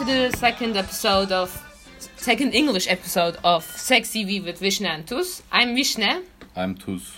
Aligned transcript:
To 0.00 0.06
the 0.06 0.34
second 0.38 0.78
episode 0.78 1.30
of 1.30 1.50
second 2.16 2.54
English 2.54 2.88
episode 2.88 3.36
of 3.44 3.64
Sex 3.64 4.08
TV 4.08 4.42
with 4.42 4.58
Vishne 4.58 4.86
and 4.86 5.06
Tuz. 5.06 5.42
I'm 5.52 5.76
Vishne. 5.76 6.24
I'm 6.56 6.74
Tuz. 6.74 7.12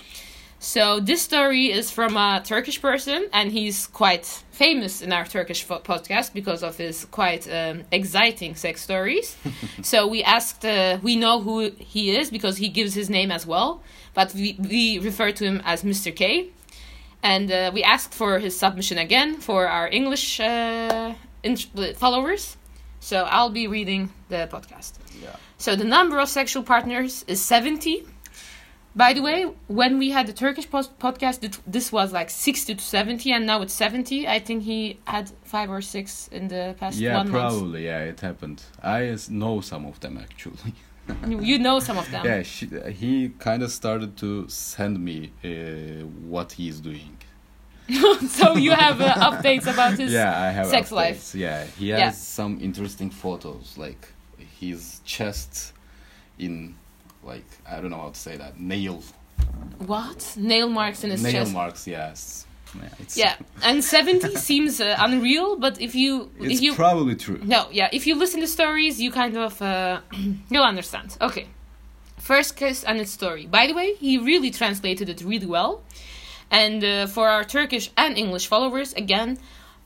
So 0.58 0.98
this 0.98 1.22
story 1.22 1.70
is 1.70 1.92
from 1.92 2.16
a 2.16 2.42
Turkish 2.44 2.82
person, 2.82 3.28
and 3.32 3.52
he's 3.52 3.86
quite 3.86 4.26
famous 4.50 5.00
in 5.00 5.12
our 5.12 5.24
Turkish 5.24 5.64
podcast 5.64 6.32
because 6.32 6.64
of 6.64 6.76
his 6.76 7.04
quite 7.04 7.46
um, 7.48 7.84
exciting 7.92 8.56
sex 8.56 8.80
stories. 8.80 9.36
so 9.82 10.08
we 10.08 10.24
asked, 10.24 10.64
uh, 10.64 10.98
we 11.02 11.14
know 11.14 11.40
who 11.40 11.70
he 11.78 12.16
is 12.16 12.30
because 12.30 12.56
he 12.56 12.68
gives 12.68 12.94
his 12.94 13.08
name 13.08 13.30
as 13.30 13.46
well, 13.46 13.80
but 14.12 14.34
we, 14.34 14.56
we 14.58 14.98
refer 14.98 15.30
to 15.30 15.44
him 15.44 15.62
as 15.64 15.84
Mr. 15.84 16.12
K. 16.14 16.48
And 17.22 17.48
uh, 17.52 17.70
we 17.72 17.84
asked 17.84 18.12
for 18.12 18.40
his 18.40 18.58
submission 18.58 18.98
again 18.98 19.36
for 19.36 19.68
our 19.68 19.86
English 19.86 20.40
uh, 20.40 21.14
followers. 21.94 22.56
So 23.02 23.24
I'll 23.24 23.50
be 23.50 23.66
reading 23.66 24.10
the 24.28 24.48
podcast. 24.50 24.92
Yeah. 25.20 25.34
So 25.58 25.74
the 25.76 25.84
number 25.84 26.18
of 26.20 26.28
sexual 26.28 26.62
partners 26.62 27.24
is 27.26 27.42
70. 27.44 28.06
By 28.94 29.12
the 29.14 29.22
way, 29.22 29.44
when 29.68 29.98
we 29.98 30.10
had 30.10 30.26
the 30.26 30.32
Turkish 30.34 30.68
post- 30.70 30.96
podcast, 30.98 31.40
this 31.66 31.90
was 31.90 32.12
like 32.12 32.30
60 32.30 32.74
to 32.76 32.80
70, 32.82 33.32
and 33.32 33.44
now 33.46 33.62
it's 33.62 33.72
70. 33.74 34.28
I 34.28 34.38
think 34.38 34.62
he 34.62 34.98
had 35.06 35.30
five 35.44 35.68
or 35.70 35.80
six 35.80 36.28
in 36.28 36.48
the 36.48 36.76
past 36.78 36.98
Yeah, 36.98 37.16
one 37.16 37.30
month. 37.30 37.54
probably. 37.54 37.86
Yeah, 37.86 38.00
it 38.12 38.20
happened. 38.20 38.62
I 38.82 39.16
know 39.30 39.60
some 39.62 39.84
of 39.86 39.98
them 40.00 40.18
actually. 40.18 40.74
You, 41.28 41.40
you 41.40 41.58
know 41.58 41.80
some 41.80 41.98
of 41.98 42.08
them. 42.12 42.24
yeah, 42.24 42.42
she, 42.44 42.68
he 42.92 43.30
kind 43.40 43.62
of 43.64 43.72
started 43.72 44.16
to 44.18 44.48
send 44.48 45.00
me 45.04 45.32
uh, 45.44 45.48
what 46.28 46.52
he's 46.52 46.78
doing. 46.80 47.16
so 48.28 48.56
you 48.56 48.70
have 48.72 49.00
uh, 49.00 49.14
updates 49.30 49.66
about 49.66 49.98
his. 49.98 50.12
yeah, 50.12 50.40
I 50.40 50.50
have 50.50 50.66
sex 50.66 50.90
updates. 50.90 50.92
life. 50.96 51.34
Yeah, 51.34 51.64
he 51.78 51.88
has 51.90 51.98
Yeah. 52.00 52.10
some 52.12 52.58
interesting 52.60 53.10
photos, 53.10 53.76
like 53.76 54.08
his 54.60 55.00
chest 55.04 55.72
in, 56.38 56.74
like 57.24 57.44
I 57.68 57.80
don't 57.80 57.90
know 57.90 58.00
how 58.00 58.10
to 58.10 58.18
say 58.18 58.36
that 58.36 58.58
nail 58.60 59.02
What? 59.78 60.34
Nail 60.36 60.68
marks 60.68 61.04
in 61.04 61.10
his 61.10 61.22
nail 61.22 61.32
chest. 61.32 61.52
Nail 61.52 61.62
marks. 61.62 61.86
Yes. 61.86 62.46
Yeah, 62.74 62.88
it's, 63.00 63.16
Yeah, 63.18 63.34
and 63.62 63.84
70 63.84 64.36
seems 64.36 64.80
uh, 64.80 64.96
unreal, 64.98 65.56
but 65.56 65.78
if 65.80 65.94
you. 65.94 66.30
It's 66.40 66.54
if 66.54 66.62
you 66.62 66.74
probably 66.74 67.16
true. 67.16 67.38
No, 67.42 67.68
yeah. 67.70 67.88
If 67.92 68.06
you 68.06 68.14
listen 68.14 68.40
to 68.40 68.46
stories, 68.46 68.98
you 69.00 69.10
kind 69.10 69.36
of 69.36 69.60
uh, 69.60 70.00
you'll 70.50 70.64
understand. 70.64 71.16
Okay, 71.20 71.48
first 72.18 72.56
kiss 72.56 72.82
and 72.84 72.98
its 72.98 73.10
story. 73.10 73.44
By 73.46 73.66
the 73.66 73.74
way, 73.74 73.94
he 73.94 74.16
really 74.16 74.50
translated 74.50 75.08
it 75.10 75.20
really 75.22 75.46
well. 75.46 75.82
And 76.52 76.84
uh, 76.84 77.06
for 77.06 77.30
our 77.30 77.44
Turkish 77.44 77.90
and 77.96 78.16
English 78.18 78.46
followers, 78.46 78.92
again, 78.92 79.38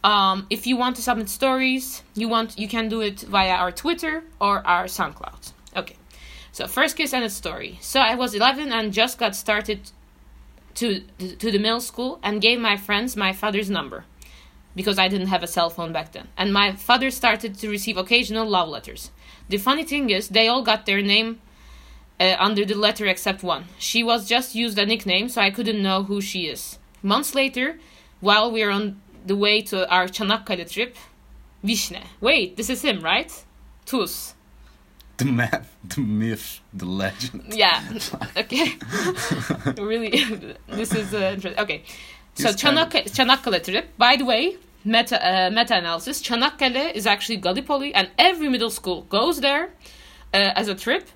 um, 0.02 0.46
if 0.50 0.66
you 0.66 0.76
want 0.76 0.96
to 0.96 1.02
submit 1.02 1.28
stories, 1.28 2.02
you 2.14 2.28
want 2.28 2.58
you 2.58 2.68
can 2.68 2.88
do 2.88 3.00
it 3.00 3.20
via 3.20 3.54
our 3.54 3.70
Twitter 3.70 4.24
or 4.40 4.66
our 4.66 4.84
SoundCloud. 4.84 5.52
Okay, 5.76 5.96
so 6.50 6.66
first 6.66 6.96
kiss 6.96 7.14
and 7.14 7.24
a 7.24 7.30
story. 7.30 7.78
So 7.80 8.00
I 8.00 8.16
was 8.16 8.34
11 8.34 8.72
and 8.72 8.92
just 8.92 9.16
got 9.18 9.36
started 9.36 9.92
to 10.74 11.00
to 11.18 11.50
the 11.52 11.58
middle 11.58 11.80
school 11.80 12.18
and 12.22 12.42
gave 12.42 12.58
my 12.58 12.76
friends 12.76 13.16
my 13.16 13.32
father's 13.32 13.70
number 13.70 14.04
because 14.74 14.98
I 14.98 15.08
didn't 15.08 15.28
have 15.28 15.42
a 15.42 15.46
cell 15.46 15.70
phone 15.70 15.92
back 15.92 16.12
then. 16.12 16.28
And 16.36 16.52
my 16.52 16.72
father 16.72 17.10
started 17.10 17.54
to 17.58 17.70
receive 17.70 17.96
occasional 17.96 18.46
love 18.46 18.68
letters. 18.68 19.10
The 19.48 19.56
funny 19.56 19.84
thing 19.84 20.10
is, 20.10 20.28
they 20.28 20.48
all 20.48 20.62
got 20.62 20.84
their 20.84 21.00
name 21.00 21.40
uh, 22.20 22.36
under 22.38 22.64
the 22.64 22.74
letter 22.74 23.06
except 23.06 23.42
one. 23.42 23.64
She 23.78 24.02
was 24.02 24.28
just 24.28 24.54
used 24.54 24.78
a 24.78 24.86
nickname, 24.86 25.28
so 25.28 25.40
I 25.40 25.50
couldn't 25.50 25.82
know 25.82 26.02
who 26.02 26.20
she 26.20 26.46
is. 26.46 26.78
Months 27.02 27.34
later, 27.34 27.78
while 28.20 28.50
we 28.50 28.62
are 28.62 28.70
on 28.70 29.00
the 29.26 29.36
way 29.36 29.60
to 29.62 29.88
our 29.90 30.06
Çanakkale 30.06 30.70
trip, 30.70 30.96
Vishne. 31.64 32.02
Wait, 32.20 32.56
this 32.56 32.70
is 32.70 32.82
him, 32.82 33.02
right? 33.02 33.32
Tuz. 33.84 34.34
The 35.18 35.24
man, 35.24 35.66
the 35.84 36.00
myth, 36.00 36.60
the 36.72 36.86
legend. 36.86 37.54
Yeah. 37.54 37.80
Okay. 38.36 38.74
really, 39.82 40.10
this 40.68 40.94
is 40.94 41.14
uh, 41.14 41.32
interesting. 41.34 41.58
Okay. 41.58 41.82
So 42.34 42.52
Çanakkale, 42.52 43.04
Çanakkale 43.04 43.62
trip. 43.62 43.98
By 43.98 44.16
the 44.16 44.24
way, 44.24 44.56
meta 44.84 45.16
uh, 45.16 45.50
meta 45.50 45.74
analysis. 45.74 46.22
Çanakkale 46.22 46.94
is 46.94 47.06
actually 47.06 47.36
Gallipoli, 47.40 47.94
and 47.94 48.08
every 48.18 48.48
middle 48.48 48.70
school 48.70 49.06
goes 49.08 49.40
there 49.40 49.70
uh, 50.34 50.52
as 50.54 50.68
a 50.68 50.74
trip, 50.74 51.08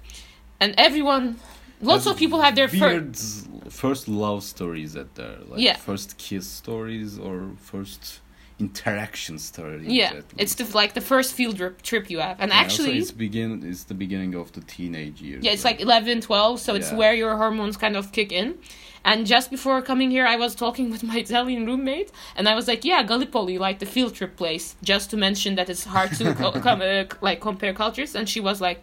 and 0.60 0.74
everyone, 0.78 1.36
lots 1.80 2.06
of 2.06 2.16
people 2.16 2.40
have 2.40 2.54
their 2.54 2.68
first. 2.68 2.80
weird 2.80 3.72
first 3.72 4.08
love 4.08 4.42
stories 4.42 4.96
at 4.96 5.14
there, 5.14 5.38
like 5.48 5.60
Yeah. 5.60 5.76
first 5.76 6.18
kiss 6.18 6.46
stories 6.46 7.18
or 7.18 7.52
first 7.72 8.20
interaction 8.58 9.38
stories. 9.38 9.86
Yeah, 9.86 10.20
it's 10.36 10.54
the, 10.54 10.64
like 10.76 10.92
the 10.92 11.00
first 11.00 11.32
field 11.34 11.56
trip, 11.56 11.80
trip 11.82 12.10
you 12.10 12.18
have, 12.20 12.36
and 12.40 12.50
Yeah, 12.50 12.58
actually, 12.58 12.98
it's 12.98 13.10
begin 13.10 13.62
it's 13.70 13.84
the 13.84 13.94
beginning 13.94 14.34
of 14.34 14.52
the 14.52 14.60
teenage 14.60 15.20
years. 15.22 15.42
Yeah, 15.44 15.52
it's 15.52 15.64
like 15.64 15.80
11, 15.80 16.20
12, 16.20 16.60
so 16.60 16.74
it's 16.74 16.90
Yeah. 16.90 16.98
where 16.98 17.14
your 17.14 17.36
hormones 17.36 17.76
kind 17.78 17.96
of 17.96 18.12
kick 18.12 18.30
in. 18.32 18.58
And 19.02 19.26
just 19.26 19.50
before 19.50 19.80
coming 19.80 20.10
here, 20.10 20.26
I 20.26 20.36
was 20.36 20.54
talking 20.54 20.90
with 20.90 21.02
my 21.02 21.16
Italian 21.26 21.64
roommate, 21.64 22.10
and 22.36 22.46
I 22.50 22.54
was 22.54 22.68
like, 22.68 22.84
"Yeah, 22.84 23.02
Gallipoli, 23.02 23.56
like 23.56 23.78
the 23.78 23.86
field 23.86 24.12
trip 24.14 24.36
place." 24.36 24.76
Just 24.92 25.08
to 25.10 25.16
mention 25.16 25.54
that 25.54 25.70
it's 25.70 25.84
hard 25.84 26.10
to 26.18 26.34
co- 26.40 26.52
com- 26.66 26.82
uh, 26.82 27.04
like 27.22 27.40
compare 27.40 27.72
cultures, 27.72 28.14
and 28.14 28.28
she 28.28 28.40
was 28.40 28.60
like, 28.60 28.78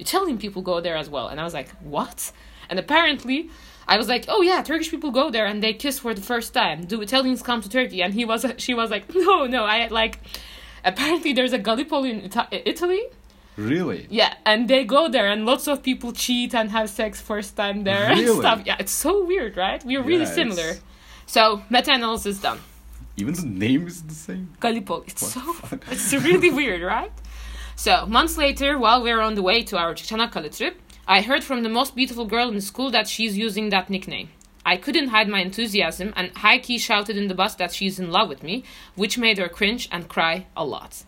"Italian 0.00 0.38
people 0.38 0.62
go 0.62 0.80
there 0.80 0.96
as 1.02 1.08
well," 1.14 1.26
and 1.30 1.36
I 1.40 1.44
was 1.44 1.54
like, 1.54 1.70
"What?" 1.94 2.32
And 2.68 2.78
apparently, 2.78 3.38
I 3.92 3.96
was 4.00 4.08
like, 4.08 4.24
"Oh 4.34 4.42
yeah, 4.50 4.62
Turkish 4.62 4.90
people 4.94 5.10
go 5.10 5.30
there 5.30 5.46
and 5.50 5.62
they 5.62 5.72
kiss 5.84 5.98
for 5.98 6.12
the 6.14 6.22
first 6.32 6.52
time. 6.54 6.78
Do 6.86 7.00
Italians 7.08 7.40
come 7.42 7.60
to 7.62 7.68
Turkey?" 7.68 8.00
And 8.04 8.12
he 8.14 8.24
was, 8.24 8.40
she 8.64 8.72
was 8.80 8.88
like, 8.90 9.04
"No, 9.14 9.46
no, 9.46 9.62
I 9.64 9.88
like." 10.00 10.14
Apparently, 10.84 11.32
there's 11.36 11.52
a 11.52 11.58
Gallipoli 11.58 12.10
in 12.10 12.18
Ita- 12.28 12.48
Italy, 12.72 13.02
really. 13.56 14.06
yeah, 14.10 14.32
and 14.46 14.66
they 14.72 14.82
go 14.84 15.08
there, 15.08 15.28
and 15.32 15.44
lots 15.44 15.68
of 15.68 15.82
people 15.82 16.12
cheat 16.12 16.54
and 16.54 16.70
have 16.70 16.88
sex 16.88 17.20
first 17.20 17.54
time 17.56 17.84
there 17.84 18.04
and 18.10 18.26
stuff. 18.40 18.62
Yeah, 18.64 18.76
it's 18.82 18.92
so 18.92 19.12
weird, 19.30 19.56
right? 19.56 19.84
We're 19.84 20.02
really 20.02 20.24
Yeah, 20.30 20.40
similar. 20.40 20.68
it's- 20.70 20.82
So 21.26 21.62
meta 21.70 21.92
analysis 21.92 22.38
done. 22.40 22.60
Even 23.16 23.34
the 23.34 23.46
name 23.66 23.86
is 23.86 24.02
the 24.02 24.14
same. 24.14 24.44
Gallipoli. 24.60 25.04
It's 25.08 25.22
What 25.22 25.32
so 25.32 25.78
it's 25.92 26.12
really 26.28 26.50
weird, 26.50 26.80
right? 26.82 27.12
So 27.82 28.04
months 28.04 28.36
later, 28.36 28.78
while 28.78 29.02
we 29.02 29.10
were 29.10 29.22
on 29.22 29.36
the 29.36 29.42
way 29.42 29.62
to 29.62 29.78
our 29.78 29.94
Çanakkale 29.94 30.54
trip, 30.54 30.82
I 31.08 31.22
heard 31.22 31.42
from 31.42 31.62
the 31.62 31.70
most 31.70 31.96
beautiful 31.96 32.26
girl 32.26 32.50
in 32.50 32.60
school 32.60 32.90
that 32.90 33.08
she's 33.08 33.38
using 33.38 33.70
that 33.70 33.88
nickname. 33.88 34.28
I 34.66 34.76
couldn't 34.76 35.08
hide 35.08 35.30
my 35.30 35.40
enthusiasm 35.40 36.12
and 36.14 36.36
high 36.36 36.58
key 36.58 36.76
shouted 36.76 37.16
in 37.16 37.28
the 37.28 37.34
bus 37.34 37.54
that 37.54 37.72
she's 37.72 37.98
in 37.98 38.10
love 38.10 38.28
with 38.28 38.42
me, 38.42 38.64
which 38.96 39.16
made 39.16 39.38
her 39.38 39.48
cringe 39.48 39.88
and 39.90 40.10
cry 40.10 40.44
a 40.54 40.62
lot. 40.62 41.04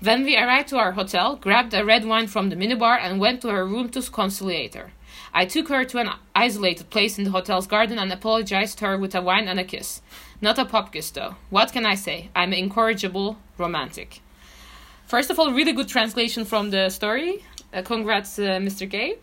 When 0.00 0.24
we 0.24 0.34
arrived 0.34 0.68
to 0.68 0.78
our 0.78 0.92
hotel, 0.92 1.36
grabbed 1.36 1.74
a 1.74 1.84
red 1.84 2.06
wine 2.06 2.28
from 2.28 2.48
the 2.48 2.56
minibar 2.56 2.98
and 2.98 3.20
went 3.20 3.42
to 3.42 3.50
her 3.50 3.66
room 3.66 3.90
to 3.90 4.00
conciliate 4.00 4.74
her. 4.76 4.92
I 5.34 5.44
took 5.44 5.68
her 5.68 5.84
to 5.84 5.98
an 5.98 6.08
isolated 6.34 6.88
place 6.88 7.18
in 7.18 7.24
the 7.24 7.32
hotel's 7.32 7.66
garden 7.66 7.98
and 7.98 8.10
apologized 8.10 8.78
to 8.78 8.86
her 8.86 8.96
with 8.96 9.14
a 9.14 9.20
wine 9.20 9.46
and 9.46 9.60
a 9.60 9.64
kiss. 9.64 10.00
Not 10.40 10.58
a 10.58 10.64
pop 10.64 10.90
kiss 10.90 11.10
though. 11.10 11.36
What 11.50 11.74
can 11.74 11.84
I 11.84 11.96
say? 11.96 12.30
I'm 12.34 12.54
incorrigible 12.54 13.36
romantic. 13.58 14.22
First 15.06 15.30
of 15.30 15.38
all, 15.38 15.52
really 15.52 15.72
good 15.72 15.88
translation 15.88 16.44
from 16.44 16.70
the 16.70 16.88
story. 16.90 17.44
Uh, 17.72 17.82
congrats, 17.82 18.38
uh, 18.38 18.58
Mr. 18.60 18.90
K. 18.90 19.18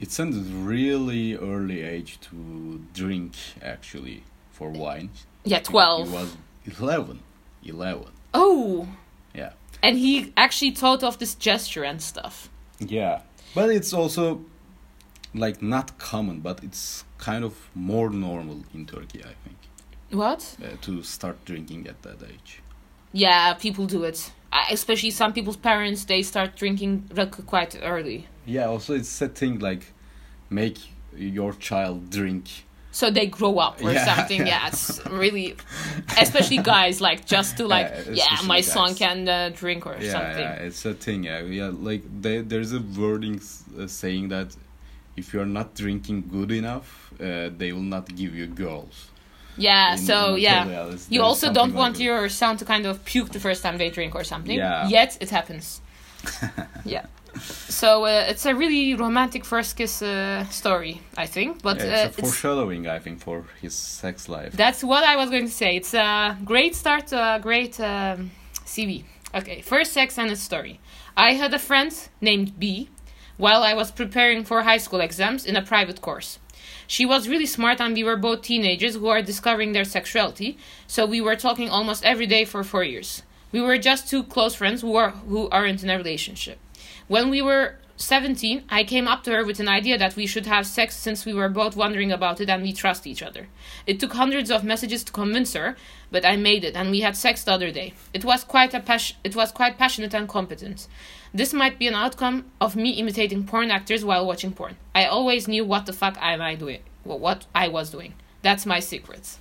It 0.00 0.10
sounded 0.10 0.44
really 0.52 1.34
early 1.36 1.82
age 1.82 2.18
to 2.22 2.80
drink 2.94 3.32
actually 3.62 4.24
for 4.50 4.70
wine. 4.70 5.10
Yeah, 5.44 5.60
twelve. 5.60 6.08
It 6.08 6.10
12. 6.10 6.12
was 6.22 6.36
11. 6.78 7.20
11. 7.64 8.04
Oh, 8.34 8.88
Yeah. 9.34 9.52
and 9.82 9.96
he 9.98 10.32
actually 10.36 10.72
thought 10.72 11.02
of 11.02 11.18
this 11.18 11.34
gesture 11.34 11.84
and 11.84 12.00
stuff. 12.00 12.48
Yeah. 12.80 13.20
But 13.54 13.70
it's 13.70 13.92
also 13.92 14.44
like 15.34 15.62
not 15.62 15.98
common, 15.98 16.40
but 16.40 16.62
it's 16.64 17.04
kind 17.18 17.44
of 17.44 17.54
more 17.74 18.10
normal 18.10 18.64
in 18.74 18.86
Turkey, 18.86 19.20
I 19.20 19.34
think, 19.44 19.56
What? 20.10 20.56
uh, 20.62 20.76
to 20.82 21.02
start 21.02 21.44
drinking 21.44 21.86
at 21.88 22.02
that 22.02 22.22
age. 22.22 22.60
Yeah, 23.12 23.54
people 23.54 23.86
do 23.86 24.04
it. 24.04 24.32
Especially 24.70 25.10
some 25.10 25.32
people's 25.32 25.56
parents, 25.56 26.04
they 26.04 26.22
start 26.22 26.56
drinking 26.56 27.08
quite 27.46 27.78
early. 27.82 28.26
Yeah, 28.44 28.66
also 28.66 28.94
it's 28.94 29.20
a 29.22 29.28
thing 29.28 29.58
like 29.60 29.92
make 30.50 30.78
your 31.16 31.52
child 31.54 32.10
drink. 32.10 32.64
So 32.94 33.10
they 33.10 33.26
grow 33.26 33.58
up 33.58 33.82
or 33.82 33.90
Yeah, 33.92 34.04
something. 34.04 34.40
yeah. 34.40 34.46
Yeah, 34.46 34.68
it's 34.68 35.00
really, 35.10 35.56
especially 36.20 36.58
guys, 36.58 37.00
like 37.00 37.24
just 37.24 37.56
to 37.56 37.66
like, 37.66 37.90
Yeah, 38.10 38.12
yeah, 38.12 38.46
my 38.46 38.60
son 38.60 38.94
can 38.94 39.26
uh, 39.28 39.50
drink 39.54 39.86
or 39.86 39.94
something. 39.94 40.10
yeah, 40.10 40.66
it's 40.66 40.84
a 40.84 40.92
thing. 40.92 41.24
Yeah, 41.24 41.40
yeah. 41.42 41.70
Like 41.72 42.02
they, 42.20 42.42
there's 42.42 42.74
a 42.74 42.80
wording 42.80 43.40
uh, 43.78 43.86
saying 43.86 44.28
that 44.28 44.54
if 45.16 45.32
you're 45.32 45.46
not 45.46 45.74
drinking 45.74 46.24
good 46.30 46.50
enough, 46.50 47.12
uh, 47.18 47.48
they 47.56 47.72
will 47.72 47.80
not 47.96 48.14
give 48.14 48.34
you 48.34 48.46
girls. 48.46 49.08
Yeah, 49.56 49.92
in- 49.92 49.98
so 49.98 50.34
in 50.34 50.40
yeah. 50.42 50.62
Anatolia, 50.62 50.92
You 50.92 50.98
there's 51.20 51.22
also 51.22 51.52
don't 51.52 51.74
want 51.74 51.96
that. 51.96 52.02
your 52.02 52.28
son 52.28 52.56
to 52.56 52.64
kind 52.64 52.86
of 52.86 53.04
puke 53.04 53.30
the 53.30 53.40
first 53.40 53.62
time 53.62 53.76
they 53.78 53.90
drink 53.90 54.14
or 54.14 54.24
something. 54.24 54.56
Yeah. 54.58 54.88
Yet 54.88 55.18
it 55.20 55.30
happens. 55.30 55.80
yeah. 56.84 57.06
So 57.68 58.04
uh, 58.04 58.26
it's 58.28 58.44
a 58.46 58.54
really 58.54 58.94
romantic 58.94 59.44
first 59.44 59.76
kiss 59.76 60.02
uh, 60.02 60.44
story, 60.50 61.00
I 61.16 61.26
think. 61.26 61.62
But 61.62 61.78
Yeah, 61.78 61.84
uh, 62.02 62.06
it's 62.08 62.18
a 62.18 62.22
foreshadowing, 62.22 62.86
I 62.86 62.98
think, 62.98 63.20
for 63.20 63.44
his 63.60 63.74
sex 63.74 64.28
life. 64.28 64.52
that's 64.52 64.84
what 64.84 65.02
I 65.04 65.16
was 65.16 65.30
going 65.30 65.46
to 65.46 65.52
say. 65.52 65.76
It's 65.76 65.94
a 65.94 66.36
great 66.44 66.74
start, 66.74 67.06
to 67.08 67.16
a 67.36 67.38
great 67.40 67.80
um, 67.80 68.30
CV. 68.66 69.04
Okay, 69.34 69.62
first 69.62 69.92
sex 69.92 70.18
and 70.18 70.30
its 70.30 70.42
story. 70.42 70.78
I 71.16 71.32
had 71.32 71.54
a 71.54 71.58
friend 71.58 71.92
named 72.20 72.58
B 72.58 72.88
while 73.38 73.62
I 73.62 73.72
was 73.74 73.90
preparing 73.90 74.44
for 74.44 74.62
high 74.62 74.76
school 74.78 75.00
exams 75.00 75.46
in 75.46 75.56
a 75.56 75.62
private 75.62 76.00
course. 76.02 76.38
She 76.92 77.06
was 77.06 77.26
really 77.26 77.46
smart, 77.46 77.80
and 77.80 77.94
we 77.94 78.04
were 78.04 78.18
both 78.18 78.42
teenagers 78.42 78.96
who 78.96 79.08
are 79.08 79.22
discovering 79.22 79.72
their 79.72 79.82
sexuality, 79.82 80.58
so 80.86 81.06
we 81.06 81.22
were 81.22 81.36
talking 81.36 81.70
almost 81.70 82.04
every 82.04 82.26
day 82.26 82.44
for 82.44 82.62
four 82.62 82.84
years. 82.84 83.22
We 83.50 83.62
were 83.62 83.78
just 83.78 84.10
two 84.10 84.22
close 84.22 84.54
friends 84.54 84.82
who, 84.82 84.94
are, 84.96 85.12
who 85.12 85.48
aren't 85.48 85.82
in 85.82 85.88
a 85.88 85.96
relationship. 85.96 86.58
When 87.08 87.30
we 87.30 87.40
were 87.40 87.76
17, 88.02 88.64
I 88.68 88.84
came 88.84 89.08
up 89.08 89.22
to 89.24 89.32
her 89.32 89.44
with 89.44 89.60
an 89.60 89.68
idea 89.68 89.96
that 89.96 90.16
we 90.16 90.26
should 90.26 90.46
have 90.46 90.66
sex 90.66 90.96
since 90.96 91.24
we 91.24 91.32
were 91.32 91.48
both 91.48 91.76
wondering 91.76 92.12
about 92.12 92.40
it 92.40 92.50
and 92.50 92.62
we 92.62 92.72
trust 92.72 93.06
each 93.06 93.22
other. 93.22 93.48
It 93.86 94.00
took 94.00 94.12
hundreds 94.12 94.50
of 94.50 94.64
messages 94.64 95.04
to 95.04 95.12
convince 95.12 95.54
her, 95.54 95.76
but 96.10 96.24
I 96.24 96.36
made 96.36 96.64
it 96.64 96.76
and 96.76 96.90
we 96.90 97.00
had 97.00 97.16
sex 97.16 97.44
the 97.44 97.52
other 97.52 97.70
day. 97.70 97.94
It 98.12 98.24
was 98.24 98.44
quite 98.44 98.74
a 98.74 98.80
pas- 98.80 99.14
it 99.24 99.36
was 99.36 99.52
quite 99.52 99.78
passionate 99.78 100.14
and 100.14 100.28
competent. 100.28 100.88
This 101.32 101.52
might 101.52 101.78
be 101.78 101.86
an 101.86 101.94
outcome 101.94 102.50
of 102.60 102.76
me 102.76 102.90
imitating 102.90 103.44
porn 103.44 103.70
actors 103.70 104.04
while 104.04 104.26
watching 104.26 104.52
porn. 104.52 104.76
I 104.94 105.06
always 105.06 105.48
knew 105.48 105.64
what 105.64 105.86
the 105.86 105.92
fuck 105.92 106.16
am 106.20 106.42
I 106.42 106.54
doing, 106.54 106.80
what 107.04 107.46
I 107.54 107.68
was 107.68 107.90
doing. 107.90 108.14
That's 108.42 108.66
my 108.66 108.80
secret. 108.80 109.38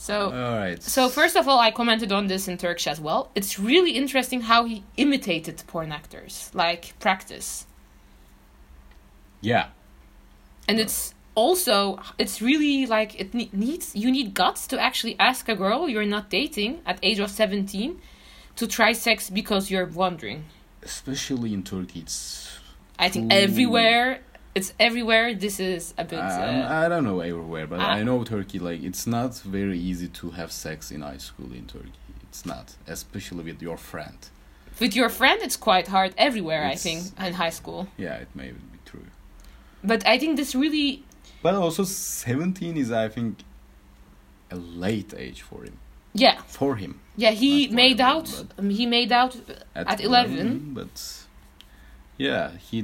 So 0.00 0.32
All 0.32 0.56
right. 0.58 0.82
so 0.82 1.10
first 1.10 1.36
of 1.36 1.46
all, 1.46 1.58
I 1.58 1.70
commented 1.70 2.10
on 2.10 2.26
this 2.26 2.48
in 2.48 2.56
Turkish 2.56 2.86
as 2.86 2.98
well. 2.98 3.30
It's 3.34 3.58
really 3.58 3.90
interesting 3.90 4.40
how 4.40 4.64
he 4.64 4.82
imitated 4.96 5.62
porn 5.66 5.92
actors, 5.92 6.50
like 6.54 6.98
practice, 7.00 7.66
yeah. 9.42 9.66
and 10.66 10.80
it's 10.80 11.12
also 11.34 12.00
it's 12.16 12.40
really 12.40 12.86
like 12.86 13.20
it 13.20 13.34
needs 13.34 13.94
you 13.94 14.10
need 14.10 14.32
guts 14.32 14.66
to 14.68 14.80
actually 14.80 15.16
ask 15.20 15.50
a 15.50 15.54
girl 15.54 15.86
you're 15.86 16.06
not 16.06 16.30
dating 16.30 16.80
at 16.86 16.98
age 17.02 17.18
of 17.18 17.30
seventeen 17.30 18.00
to 18.56 18.66
try 18.66 18.94
sex 18.94 19.28
because 19.28 19.70
you're 19.70 19.84
wondering. 19.84 20.46
Especially 20.82 21.52
in 21.52 21.62
Turkey, 21.62 22.00
it's. 22.00 22.48
I 22.98 23.10
think 23.10 23.30
everywhere 23.30 24.20
it's 24.54 24.72
everywhere. 24.78 25.34
This 25.34 25.60
is 25.60 25.94
a 25.98 26.04
bit. 26.04 26.18
Um, 26.18 26.26
Uh, 26.62 26.84
I 26.84 26.88
don't 26.88 27.04
know 27.04 27.20
everywhere, 27.20 27.66
but 27.66 27.80
Ah. 27.80 27.92
I 27.98 28.02
know 28.02 28.24
Turkey. 28.24 28.58
Like 28.58 28.82
it's 28.82 29.06
not 29.06 29.34
very 29.44 29.78
easy 29.78 30.08
to 30.08 30.30
have 30.30 30.50
sex 30.52 30.90
in 30.90 31.00
high 31.02 31.18
school 31.18 31.52
in 31.52 31.66
Turkey. 31.66 31.92
It's 32.28 32.44
not, 32.46 32.76
especially 32.86 33.44
with 33.44 33.60
your 33.62 33.76
friend. 33.76 34.18
with 34.80 34.94
your 34.96 35.10
friend, 35.10 35.38
it's 35.42 35.56
quite 35.58 35.88
hard 35.88 36.14
everywhere. 36.16 36.64
I 36.64 36.76
think 36.76 37.00
in 37.26 37.34
high 37.34 37.50
school, 37.52 37.88
Yeah, 37.98 38.14
it 38.24 38.28
may 38.34 38.50
be 38.52 38.78
true. 38.86 39.06
but 39.84 40.06
I 40.06 40.18
think 40.18 40.36
this 40.36 40.54
really 40.54 41.02
But 41.42 41.54
also, 41.54 41.84
seventeen 41.84 42.76
is, 42.76 42.90
I 42.90 43.08
think, 43.08 43.32
a 44.50 44.56
late 44.56 45.12
age 45.26 45.42
for 45.42 45.64
him. 45.64 45.76
yeah 46.14 46.36
For 46.46 46.76
him, 46.76 46.92
yeah 47.16 47.32
he 47.32 47.66
Not 47.66 47.74
made 47.82 48.00
everyone, 48.00 48.48
out 48.58 48.70
he 48.78 48.86
made 48.86 49.12
out 49.12 49.32
At 49.74 50.00
11? 50.00 50.74
But 50.74 50.94
yeah, 52.18 52.50
he. 52.70 52.78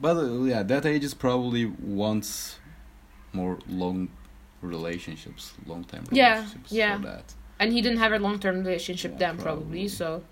But 0.00 0.16
uh, 0.16 0.42
yeah, 0.44 0.62
that 0.64 0.84
age 0.86 1.04
is 1.04 1.14
probably 1.14 1.64
wants 1.66 2.58
more 3.32 3.58
long 3.68 4.08
relationships, 4.62 5.52
long 5.66 5.84
time 5.84 6.04
Yeah, 6.10 6.34
relationships 6.38 6.72
yeah. 6.72 6.96
for 6.96 7.02
that. 7.06 7.34
and 7.60 7.72
he 7.72 7.80
didn't 7.80 7.98
have 7.98 8.12
a 8.12 8.18
long 8.18 8.38
term 8.40 8.56
relationship 8.64 9.12
Yeah, 9.12 9.18
then 9.18 9.36
probably, 9.36 9.62
probably. 9.64 9.88
so 9.88 10.22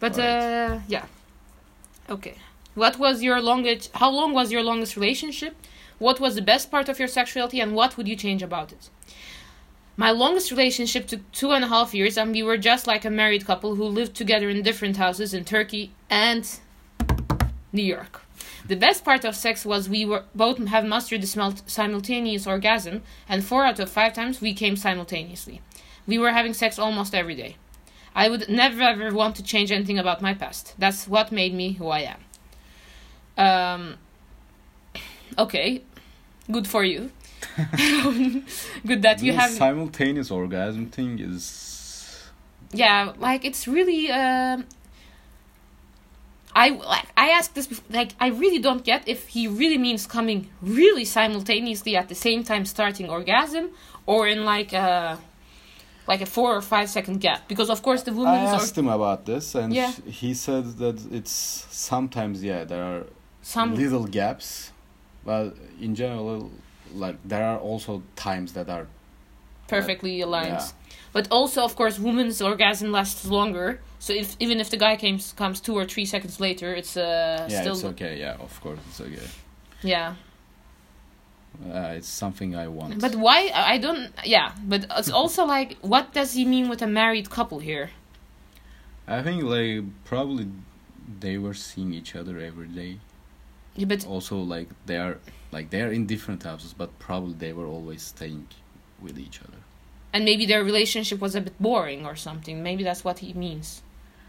but 0.00 0.16
Right. 0.16 0.26
uh 0.26 0.80
yeah 0.88 1.06
okay 2.10 2.36
what 2.74 2.98
was 2.98 3.22
your 3.22 3.40
longest 3.40 3.90
how 3.94 4.10
long 4.10 4.32
was 4.34 4.50
your 4.52 4.62
longest 4.62 4.96
relationship 4.96 5.54
what 5.98 6.20
was 6.20 6.34
the 6.34 6.42
best 6.42 6.70
part 6.70 6.88
of 6.90 6.98
your 6.98 7.08
sexuality 7.08 7.58
and 7.60 7.74
what 7.74 7.96
would 7.96 8.08
you 8.08 8.16
change 8.16 8.42
about 8.42 8.72
it 8.72 8.90
my 9.96 10.10
longest 10.10 10.50
relationship 10.50 11.06
took 11.06 11.22
two 11.32 11.52
and 11.52 11.64
a 11.64 11.68
half 11.68 11.94
years 11.94 12.18
and 12.18 12.32
we 12.32 12.42
were 12.42 12.58
just 12.58 12.86
like 12.86 13.04
a 13.04 13.10
married 13.10 13.46
couple 13.46 13.76
who 13.76 13.84
lived 13.84 14.14
together 14.14 14.48
in 14.50 14.62
different 14.62 14.96
houses 14.96 15.32
in 15.32 15.44
turkey 15.44 15.92
and 16.10 16.58
new 17.74 17.82
york 17.96 18.22
the 18.66 18.76
best 18.76 19.04
part 19.04 19.24
of 19.24 19.34
sex 19.36 19.64
was 19.66 19.88
we 19.88 20.04
were 20.06 20.24
both 20.34 20.56
have 20.68 20.84
mastered 20.84 21.20
the 21.20 21.62
simultaneous 21.66 22.46
orgasm 22.46 23.02
and 23.28 23.44
four 23.44 23.64
out 23.64 23.78
of 23.78 23.90
five 23.90 24.12
times 24.14 24.40
we 24.40 24.54
came 24.54 24.76
simultaneously 24.76 25.60
we 26.06 26.18
were 26.18 26.30
having 26.30 26.54
sex 26.54 26.78
almost 26.78 27.14
every 27.14 27.34
day. 27.34 27.56
I 28.14 28.28
would 28.28 28.48
never 28.48 28.82
ever 28.82 29.12
want 29.12 29.36
to 29.36 29.42
change 29.42 29.72
anything 29.72 29.98
about 29.98 30.22
my 30.22 30.34
past. 30.34 30.74
That's 30.78 31.08
what 31.08 31.32
made 31.32 31.54
me 31.54 31.72
who 31.72 31.88
I 31.88 32.14
am. 32.14 32.20
Um, 33.36 33.94
okay, 35.38 35.82
good 36.50 36.68
for 36.68 36.84
you. 36.84 37.10
good 38.86 39.02
that 39.02 39.22
you 39.22 39.32
The 39.32 39.38
have. 39.38 39.50
simultaneous 39.50 40.30
orgasm 40.30 40.86
thing 40.86 41.18
is 41.18 42.30
yeah, 42.72 43.12
like 43.18 43.44
it's 43.44 43.66
really. 43.66 44.10
Um, 44.10 44.66
I 46.54 46.68
like 46.70 47.06
I 47.16 47.30
asked 47.30 47.54
this 47.54 47.66
before, 47.66 47.84
like 47.90 48.12
I 48.20 48.28
really 48.28 48.58
don't 48.58 48.84
get 48.84 49.08
if 49.08 49.28
he 49.28 49.48
really 49.48 49.78
means 49.78 50.06
coming 50.06 50.48
really 50.62 51.04
simultaneously 51.04 51.96
at 51.96 52.08
the 52.08 52.14
same 52.14 52.44
time 52.44 52.64
starting 52.64 53.08
orgasm 53.08 53.70
or 54.06 54.28
in 54.28 54.44
like 54.44 54.72
a 54.72 55.18
like 56.06 56.20
a 56.20 56.26
four 56.26 56.54
or 56.54 56.60
five 56.60 56.88
second 56.88 57.20
gap 57.20 57.48
because 57.48 57.70
of 57.70 57.82
course 57.82 58.02
the 58.02 58.12
woman. 58.12 58.34
I 58.34 58.42
woman's 58.44 58.52
or 58.52 58.62
asked 58.62 58.78
him 58.78 58.88
about 58.88 59.24
this, 59.26 59.54
and 59.54 59.72
Yeah. 59.74 59.92
he 60.06 60.34
said 60.34 60.64
that 60.78 60.96
it's 61.10 61.66
sometimes 61.70 62.42
yeah 62.42 62.64
there 62.64 62.84
are 62.84 63.06
some 63.42 63.74
little 63.74 64.06
gaps, 64.06 64.72
but 65.24 65.56
in 65.80 65.94
general, 65.94 66.50
like 66.94 67.16
there 67.24 67.44
are 67.44 67.58
also 67.58 68.02
times 68.16 68.52
that 68.52 68.68
are 68.68 68.86
perfectly 69.66 70.20
aligned. 70.20 70.48
Yeah. 70.48 70.68
But 71.12 71.28
also, 71.30 71.62
of 71.62 71.76
course, 71.76 71.98
women's 71.98 72.42
orgasm 72.42 72.90
lasts 72.92 73.24
longer. 73.26 73.80
So 74.04 74.12
if 74.12 74.36
even 74.38 74.60
if 74.60 74.68
the 74.68 74.76
guy 74.76 74.96
comes 74.96 75.32
comes 75.32 75.60
two 75.60 75.74
or 75.74 75.86
three 75.86 76.04
seconds 76.04 76.38
later, 76.38 76.74
it's 76.74 76.94
uh, 76.94 77.48
yeah 77.48 77.62
still 77.62 77.72
it's 77.72 77.84
okay 77.84 78.18
yeah 78.18 78.36
of 78.46 78.60
course 78.60 78.78
it's 78.88 79.00
okay 79.00 79.28
yeah. 79.82 80.14
uh, 81.72 81.96
it's 81.96 82.08
something 82.08 82.54
I 82.54 82.68
want. 82.68 83.00
But 83.00 83.14
why? 83.14 83.50
I 83.54 83.74
I 83.74 83.78
don't. 83.78 84.12
Yeah, 84.24 84.52
but 84.72 84.80
it's 84.98 85.10
also 85.10 85.44
like, 85.56 85.78
what 85.80 86.12
does 86.12 86.34
he 86.34 86.44
mean 86.44 86.68
with 86.68 86.82
a 86.82 86.86
married 86.86 87.30
couple 87.30 87.60
here? 87.60 87.90
I 89.08 89.22
think 89.22 89.42
like 89.42 89.84
probably 90.04 90.48
they 91.20 91.38
were 91.38 91.54
seeing 91.54 91.94
each 91.94 92.14
other 92.14 92.38
every 92.38 92.68
day. 92.68 92.98
Yeah, 93.74 93.88
but 93.88 94.06
Also 94.06 94.36
like 94.36 94.68
they 94.84 94.98
are 94.98 95.16
like 95.50 95.70
they 95.70 95.80
are 95.80 95.92
in 95.92 96.06
different 96.06 96.42
houses, 96.42 96.74
but 96.74 96.90
probably 96.98 97.36
they 97.44 97.54
were 97.54 97.68
always 97.76 98.02
staying 98.02 98.48
with 99.00 99.18
each 99.18 99.40
other. 99.40 99.60
and 100.14 100.24
maybe 100.24 100.46
their 100.46 100.62
relationship 100.62 101.18
was 101.20 101.34
a 101.34 101.40
bit 101.40 101.56
boring 101.58 102.06
or 102.06 102.16
something. 102.16 102.62
Maybe 102.62 102.84
that's 102.84 103.02
what 103.02 103.18
he 103.18 103.32
means. 103.32 103.82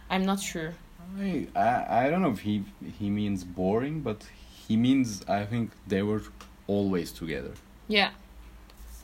I'm 0.10 0.26
not 0.26 0.40
sure. 0.40 0.74
I, 1.20 1.48
I 1.56 2.06
I 2.06 2.10
don't 2.10 2.22
know 2.22 2.32
if 2.32 2.40
he 2.40 2.64
he 3.00 3.10
means 3.10 3.44
boring, 3.44 4.02
but 4.02 4.26
he 4.68 4.76
means 4.78 5.24
I 5.28 5.46
think 5.46 5.72
they 5.88 6.02
were 6.04 6.22
always 6.68 7.12
together. 7.12 7.54
Yeah. 7.88 8.10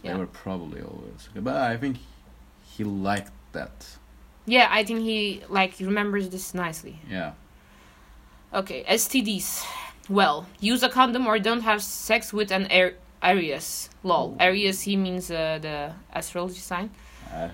They 0.01 0.10
Yeah. 0.10 0.17
were 0.17 0.27
probably 0.27 0.81
always 0.81 1.24
together. 1.25 1.41
But 1.41 1.58
I 1.58 1.77
think 1.77 1.98
he 2.77 2.84
liked 2.84 3.31
that. 3.53 3.98
Yeah, 4.46 4.67
I 4.72 4.84
think 4.84 5.01
he 5.01 5.41
like 5.50 5.74
remembers 5.79 6.29
this 6.29 6.53
nicely. 6.53 6.96
Yeah. 7.10 7.34
Okay, 8.53 8.84
STDs. 8.88 9.63
Well, 10.10 10.46
use 10.60 10.84
a 10.84 10.89
condom 10.89 11.27
or 11.27 11.39
don't 11.39 11.62
have 11.62 11.81
sex 11.81 12.34
with 12.34 12.51
an 12.51 12.67
Ar- 12.72 12.96
Aries. 13.24 13.89
Lol. 14.03 14.36
Aries, 14.39 14.81
he 14.81 14.98
means 14.98 15.29
uh, 15.31 15.60
the 15.62 15.93
astrology 16.12 16.60
sign. 16.60 16.89
Uh, 17.34 17.50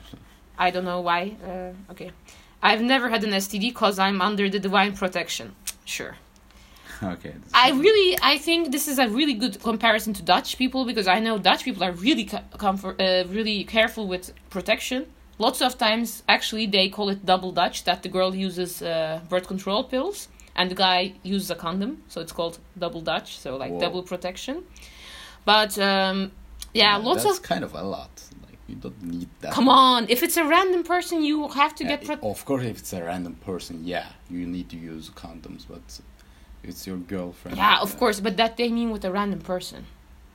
I 0.58 0.72
don't 0.72 0.86
know 0.86 1.02
why. 1.02 1.36
Uh, 1.44 1.92
okay. 1.92 2.12
I've 2.62 2.82
never 2.82 3.10
had 3.10 3.24
an 3.24 3.32
STD 3.32 3.70
because 3.70 4.00
I'm 4.00 4.22
under 4.22 4.50
the 4.50 4.60
divine 4.60 4.96
protection. 4.96 5.56
Sure. 5.86 6.16
okay. 7.04 7.34
I 7.54 7.72
really, 7.72 8.18
I 8.22 8.38
think 8.38 8.72
this 8.72 8.88
is 8.88 8.98
a 9.00 9.08
really 9.08 9.34
good 9.34 9.62
comparison 9.62 10.14
to 10.14 10.24
Dutch 10.24 10.58
people 10.58 10.86
because 10.86 11.08
I 11.08 11.20
know 11.20 11.38
Dutch 11.38 11.64
people 11.64 11.84
are 11.84 11.92
really 11.92 12.26
comfort, 12.58 13.00
uh, 13.00 13.26
really 13.30 13.64
careful 13.64 14.08
with 14.08 14.34
protection. 14.50 15.06
Lots 15.40 15.62
of 15.62 15.78
times, 15.78 16.24
actually, 16.28 16.66
they 16.66 16.90
call 16.90 17.10
it 17.10 17.26
double 17.26 17.52
Dutch 17.52 17.84
that 17.84 18.02
the 18.02 18.10
girl 18.10 18.34
uses 18.34 18.82
uh, 18.82 19.22
birth 19.30 19.48
control 19.48 19.84
pills 19.84 20.28
and 20.56 20.72
the 20.72 20.76
guy 20.76 21.14
uses 21.22 21.52
a 21.52 21.56
condom, 21.56 22.04
so 22.08 22.20
it's 22.20 22.32
called 22.32 22.58
double 22.78 23.02
Dutch, 23.02 23.38
so 23.38 23.56
like 23.56 23.72
Whoa. 23.72 23.80
double 23.80 24.02
protection. 24.02 24.64
But 25.46 25.78
um, 25.78 26.32
yeah, 26.74 26.98
lots 26.98 27.20
of. 27.20 27.24
that's 27.26 27.38
of 27.38 27.44
kind 27.44 27.64
of 27.64 27.74
a 27.76 27.84
lot. 27.84 28.24
You 28.68 28.76
don't 28.76 29.02
need 29.02 29.30
that. 29.42 29.54
come 29.54 29.70
on. 29.70 30.08
If 30.10 30.24
it's 30.24 30.38
a 30.38 30.44
random 30.44 30.84
person, 30.84 31.24
you 31.24 31.48
have 31.50 31.74
to 31.76 31.84
get 31.86 32.04
pro- 32.06 32.30
of 32.32 32.44
course, 32.46 32.64
if 32.66 32.80
it's 32.80 32.94
a 32.94 33.04
random 33.04 33.36
person, 33.46 33.82
yeah, 33.86 34.08
you 34.30 34.46
need 34.46 34.70
to 34.70 34.78
use 34.78 35.10
condoms. 35.10 35.66
But 35.68 36.00
if 36.64 36.70
it's 36.72 36.86
your 36.86 36.98
girlfriend. 36.98 37.58
yeah, 37.58 37.80
of 37.80 37.98
course. 37.98 38.20
But 38.20 38.36
that 38.38 38.58
they 38.58 38.70
mean 38.70 38.90
with 38.92 39.06
a 39.06 39.12
random 39.12 39.40
person. 39.42 39.86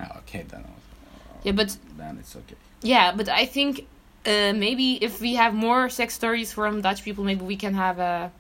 ah, 0.01 0.19
okay, 0.21 0.45
then. 0.49 0.61
uh, 0.63 1.39
Yeah, 1.45 1.53
but 1.53 1.77
then 1.99 2.19
it's 2.21 2.35
okay. 2.37 2.57
Yeah, 2.83 3.13
but 3.15 3.29
I 3.29 3.45
think 3.47 3.87
uh, 4.27 4.53
maybe 4.55 4.99
if 5.05 5.21
we 5.21 5.35
have 5.35 5.53
more 5.55 5.89
sex 5.91 6.15
stories 6.15 6.53
from 6.53 6.81
Dutch 6.81 7.03
people, 7.05 7.25
maybe 7.25 7.45
we 7.45 7.57
can 7.57 7.75
have 7.75 7.99
a 7.99 8.33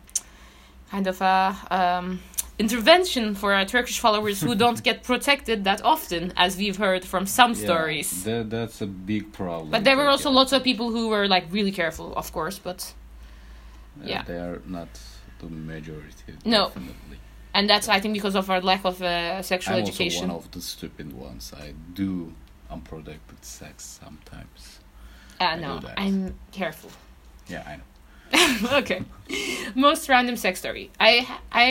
kind 0.91 1.07
of 1.07 1.21
a 1.21 1.57
um, 1.71 2.21
intervention 2.67 3.35
for 3.35 3.51
our 3.59 3.65
Turkish 3.77 3.99
followers 4.05 4.37
who 4.45 4.55
don't 4.55 4.81
get 4.89 4.97
protected 5.11 5.59
that 5.65 5.81
often, 5.95 6.23
as 6.37 6.51
we've 6.57 6.79
heard 6.87 7.03
from 7.13 7.27
some 7.27 7.53
Yeah, 7.53 7.65
stories. 7.67 8.09
that, 8.25 8.51
that's 8.57 8.81
a 8.83 8.87
big 8.87 9.25
problem. 9.33 9.71
But 9.71 9.83
there 9.85 9.97
were 9.97 10.09
also 10.15 10.29
Turkey. 10.29 10.37
lots 10.41 10.53
of 10.57 10.61
people 10.71 10.89
who 10.95 11.05
were 11.15 11.27
like 11.37 11.45
really 11.59 11.73
careful, 11.73 12.09
of 12.23 12.27
course. 12.33 12.59
But 12.69 12.81
Uh, 14.01 14.09
Yeah. 14.13 14.23
they 14.31 14.39
are 14.49 14.61
not 14.79 14.89
the 15.41 15.49
majority. 15.75 16.33
No. 16.45 16.63
definitely. 16.69 17.19
and 17.55 17.65
that's 17.71 17.89
I 17.97 18.01
think 18.01 18.15
because 18.15 18.37
of 18.43 18.49
our 18.53 18.61
lack 18.63 18.85
of 18.85 18.97
uh, 19.03 19.43
sexual 19.43 19.75
I'm 19.77 19.83
education. 19.83 20.31
also 20.31 20.37
one 20.37 20.45
of 20.45 20.51
the 20.57 20.61
stupid 20.61 21.09
ones. 21.27 21.53
I 21.65 21.67
do 22.03 22.33
unprotected 22.75 23.41
sex 23.45 23.77
sometimes. 24.03 24.61
uh, 25.41 25.45
I 25.45 25.57
no, 25.65 25.81
I'm 26.05 26.19
careful. 26.53 26.91
Yeah, 27.53 27.63
I 27.71 27.75
know. 27.79 27.89
okay. 28.83 29.01
Most 29.75 30.09
random 30.09 30.37
sex 30.37 30.55
story. 30.61 30.87
I 31.11 31.13
I 31.65 31.69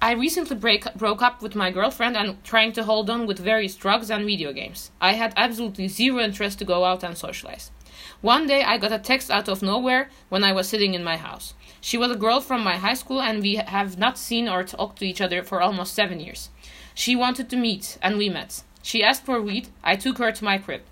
I 0.00 0.12
recently 0.12 0.54
break 0.54 0.94
broke 0.94 1.22
up 1.22 1.42
with 1.42 1.56
my 1.56 1.72
girlfriend 1.72 2.16
and 2.16 2.42
trying 2.44 2.70
to 2.74 2.84
hold 2.84 3.10
on 3.10 3.26
with 3.26 3.40
various 3.40 3.74
drugs 3.74 4.12
and 4.12 4.24
video 4.24 4.52
games. 4.52 4.92
I 5.00 5.14
had 5.14 5.34
absolutely 5.36 5.88
zero 5.88 6.20
interest 6.20 6.60
to 6.60 6.64
go 6.64 6.84
out 6.84 7.02
and 7.02 7.18
socialize. 7.18 7.72
One 8.20 8.46
day 8.46 8.62
I 8.62 8.78
got 8.78 8.92
a 8.92 9.00
text 9.00 9.28
out 9.28 9.48
of 9.48 9.60
nowhere 9.60 10.08
when 10.28 10.44
I 10.44 10.52
was 10.52 10.68
sitting 10.68 10.94
in 10.94 11.02
my 11.02 11.16
house. 11.16 11.54
She 11.80 11.98
was 11.98 12.12
a 12.12 12.16
girl 12.16 12.40
from 12.40 12.62
my 12.62 12.76
high 12.76 12.94
school 12.94 13.20
and 13.20 13.42
we 13.42 13.56
have 13.56 13.98
not 13.98 14.18
seen 14.18 14.48
or 14.48 14.62
talked 14.62 15.00
to 15.00 15.04
each 15.04 15.20
other 15.20 15.42
for 15.42 15.60
almost 15.60 15.94
7 15.94 16.20
years. 16.20 16.50
She 16.94 17.16
wanted 17.16 17.50
to 17.50 17.56
meet 17.56 17.98
and 18.00 18.18
we 18.18 18.28
met. 18.28 18.62
She 18.82 19.02
asked 19.02 19.24
for 19.24 19.42
weed. 19.42 19.66
I 19.82 19.96
took 19.96 20.18
her 20.18 20.30
to 20.30 20.44
my 20.44 20.58
crib. 20.58 20.82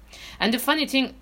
And 0.41 0.53
the 0.53 0.59
funny 0.59 0.87
thing 0.87 1.15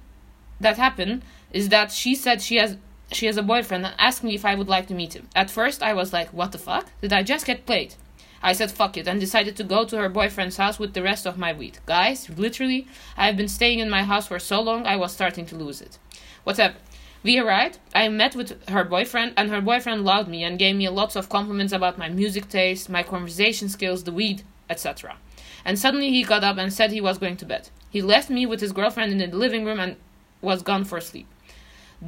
that 0.58 0.78
happened 0.78 1.22
is 1.52 1.68
that 1.68 1.92
she 1.92 2.14
said 2.14 2.40
she 2.40 2.56
has 2.56 2.78
she 3.14 3.26
has 3.26 3.36
a 3.36 3.42
boyfriend 3.42 3.86
and 3.86 3.94
asked 3.98 4.24
me 4.24 4.34
if 4.34 4.44
I 4.44 4.54
would 4.54 4.68
like 4.68 4.86
to 4.88 4.94
meet 4.94 5.14
him. 5.14 5.28
At 5.34 5.50
first, 5.50 5.82
I 5.82 5.92
was 5.92 6.12
like, 6.12 6.32
"What 6.32 6.52
the 6.52 6.58
fuck? 6.58 6.86
Did 7.00 7.12
I 7.12 7.22
just 7.22 7.46
get 7.46 7.66
played?" 7.66 7.94
I 8.42 8.52
said 8.52 8.70
fuck 8.70 8.98
it 8.98 9.08
and 9.08 9.18
decided 9.18 9.56
to 9.56 9.64
go 9.64 9.86
to 9.86 9.96
her 9.96 10.10
boyfriend's 10.10 10.58
house 10.58 10.78
with 10.78 10.92
the 10.92 11.02
rest 11.02 11.26
of 11.26 11.38
my 11.38 11.54
weed. 11.54 11.78
Guys, 11.86 12.28
literally, 12.28 12.86
I 13.16 13.26
have 13.26 13.38
been 13.38 13.48
staying 13.48 13.78
in 13.78 13.88
my 13.88 14.02
house 14.02 14.26
for 14.28 14.38
so 14.38 14.60
long 14.60 14.86
I 14.86 14.96
was 14.96 15.12
starting 15.12 15.46
to 15.46 15.56
lose 15.56 15.80
it. 15.80 15.98
Whatever. 16.44 16.74
We 17.22 17.38
arrived. 17.38 17.78
I 17.94 18.06
met 18.10 18.36
with 18.36 18.68
her 18.68 18.84
boyfriend, 18.84 19.32
and 19.38 19.48
her 19.48 19.62
boyfriend 19.62 20.04
loved 20.04 20.28
me 20.28 20.44
and 20.44 20.58
gave 20.58 20.76
me 20.76 20.86
lots 20.90 21.16
of 21.16 21.30
compliments 21.30 21.72
about 21.72 21.96
my 21.96 22.10
music 22.10 22.50
taste, 22.50 22.90
my 22.90 23.02
conversation 23.02 23.70
skills, 23.70 24.04
the 24.04 24.12
weed, 24.12 24.42
etc. 24.68 25.16
And 25.64 25.78
suddenly 25.78 26.10
he 26.10 26.22
got 26.22 26.44
up 26.44 26.58
and 26.58 26.70
said 26.70 26.92
he 26.92 27.00
was 27.00 27.16
going 27.16 27.38
to 27.38 27.46
bed. 27.46 27.70
He 27.88 28.02
left 28.02 28.28
me 28.28 28.44
with 28.44 28.60
his 28.60 28.72
girlfriend 28.72 29.10
in 29.10 29.30
the 29.30 29.34
living 29.34 29.64
room 29.64 29.80
and 29.80 29.96
was 30.42 30.62
gone 30.62 30.84
for 30.84 31.00
sleep. 31.00 31.26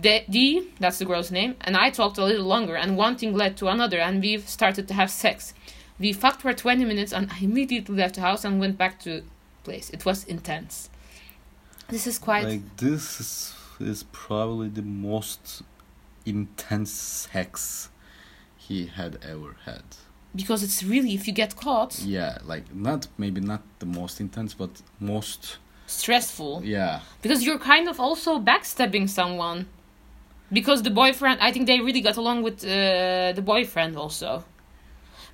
De- 0.01 0.25
Dee, 0.29 0.69
that's 0.79 0.99
the 0.99 1.05
girl's 1.05 1.31
name, 1.31 1.55
and 1.63 1.77
I 1.77 1.91
talked 1.91 2.19
a 2.19 2.25
little 2.25 2.47
longer, 2.47 2.77
and 2.77 2.97
one 2.97 3.17
thing 3.17 3.35
led 3.35 3.57
to 3.59 3.69
another, 3.69 3.99
and 3.99 4.21
we 4.21 4.39
started 4.39 4.87
to 4.89 4.95
have 4.95 5.11
sex. 5.11 5.55
We 5.99 6.13
fucked 6.13 6.43
for 6.43 6.53
20 6.53 6.85
minutes, 6.85 7.13
and 7.13 7.31
I 7.33 7.39
immediately 7.41 7.97
left 7.97 8.17
the 8.17 8.21
house 8.21 8.45
and 8.45 8.61
went 8.61 8.77
back 8.77 9.01
to 9.05 9.23
place. 9.65 9.89
It 9.91 10.05
was 10.05 10.25
intense. 10.25 10.91
This 11.89 12.07
is 12.07 12.19
quite. 12.19 12.45
Like 12.45 12.77
this 12.77 13.21
is, 13.21 13.55
is 13.81 14.03
probably 14.13 14.69
the 14.69 14.83
most 14.83 15.63
intense 16.27 16.91
sex 16.93 17.89
he 18.57 18.87
had 18.87 19.19
ever 19.23 19.57
had. 19.65 19.83
because 20.35 20.63
it's 20.63 20.83
really, 20.83 21.15
if 21.15 21.27
you 21.27 21.33
get 21.33 21.57
caught, 21.57 22.01
Yeah, 22.01 22.39
like 22.45 22.75
not 22.75 23.07
maybe 23.17 23.41
not 23.41 23.63
the 23.79 23.87
most 23.87 24.21
intense, 24.21 24.53
but 24.53 24.83
most 25.01 25.57
stressful. 25.87 26.61
yeah. 26.65 27.01
Because 27.23 27.45
you're 27.47 27.59
kind 27.59 27.89
of 27.89 27.99
also 28.01 28.39
backstabbing 28.39 29.09
someone. 29.09 29.67
Because 30.53 30.83
the 30.83 30.91
boyfriend, 30.91 31.41
I 31.41 31.51
think 31.53 31.67
they 31.67 31.81
really 31.81 32.01
got 32.01 32.17
along 32.17 32.43
with 32.43 32.65
uh, 32.65 33.33
the 33.33 33.43
boyfriend 33.45 33.97
also. 33.97 34.45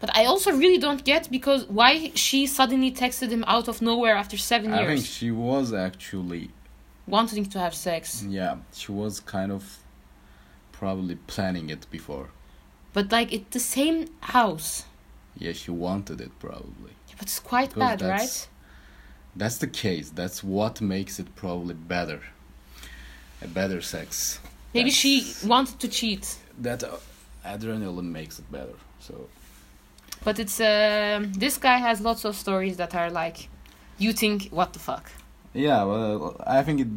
But 0.00 0.16
I 0.16 0.24
also 0.24 0.50
really 0.52 0.78
don't 0.78 1.04
get 1.04 1.30
because 1.30 1.64
why 1.66 2.10
she 2.14 2.46
suddenly 2.46 2.90
texted 2.90 3.30
him 3.30 3.44
out 3.46 3.68
of 3.68 3.80
nowhere 3.80 4.16
after 4.16 4.36
seven 4.36 4.72
I 4.72 4.84
think 4.84 5.06
she 5.06 5.30
was 5.30 5.72
actually 5.72 6.50
wanting 7.06 7.46
to 7.46 7.58
have 7.60 7.74
sex. 7.74 8.24
yeah, 8.28 8.56
she 8.72 8.90
was 8.90 9.20
kind 9.20 9.52
of 9.52 9.78
probably 10.72 11.14
planning 11.14 11.70
it 11.70 11.88
before. 11.90 12.30
But 12.92 13.12
like 13.12 13.32
it's 13.32 13.50
the 13.50 13.60
same 13.60 14.08
house. 14.20 14.86
Yeah, 15.38 15.52
she 15.52 15.70
wanted 15.70 16.20
it 16.20 16.32
probably. 16.40 16.94
But 17.16 17.22
it's 17.22 17.38
quite 17.38 17.72
Because 17.72 18.00
bad, 18.00 18.02
right? 18.02 18.48
That's 19.36 19.58
the 19.58 19.68
case. 19.68 20.10
That's 20.10 20.42
what 20.42 20.80
makes 20.80 21.20
it 21.20 21.34
probably 21.36 21.74
better. 21.74 22.20
A 23.40 23.46
better 23.46 23.80
sex. 23.80 24.40
Maybe 24.74 24.90
she 24.90 25.32
wanted 25.46 25.78
to 25.80 25.88
cheat. 25.88 26.38
That 26.62 26.82
uh, 26.84 26.96
adrenaline 27.44 28.10
makes 28.10 28.38
it 28.38 28.50
better. 28.50 28.74
So 29.00 29.14
But 30.24 30.38
it's 30.38 30.60
um 30.60 31.32
this 31.32 31.58
guy 31.58 31.78
has 31.78 32.00
lots 32.00 32.24
of 32.24 32.34
stories 32.36 32.76
that 32.76 32.94
are 32.94 33.10
like, 33.10 33.48
you 33.98 34.12
think 34.12 34.48
what 34.50 34.72
the 34.72 34.78
fuck? 34.78 35.10
yeah, 35.54 35.84
well, 35.84 36.36
I 36.46 36.62
think 36.62 36.80
it, 36.80 36.88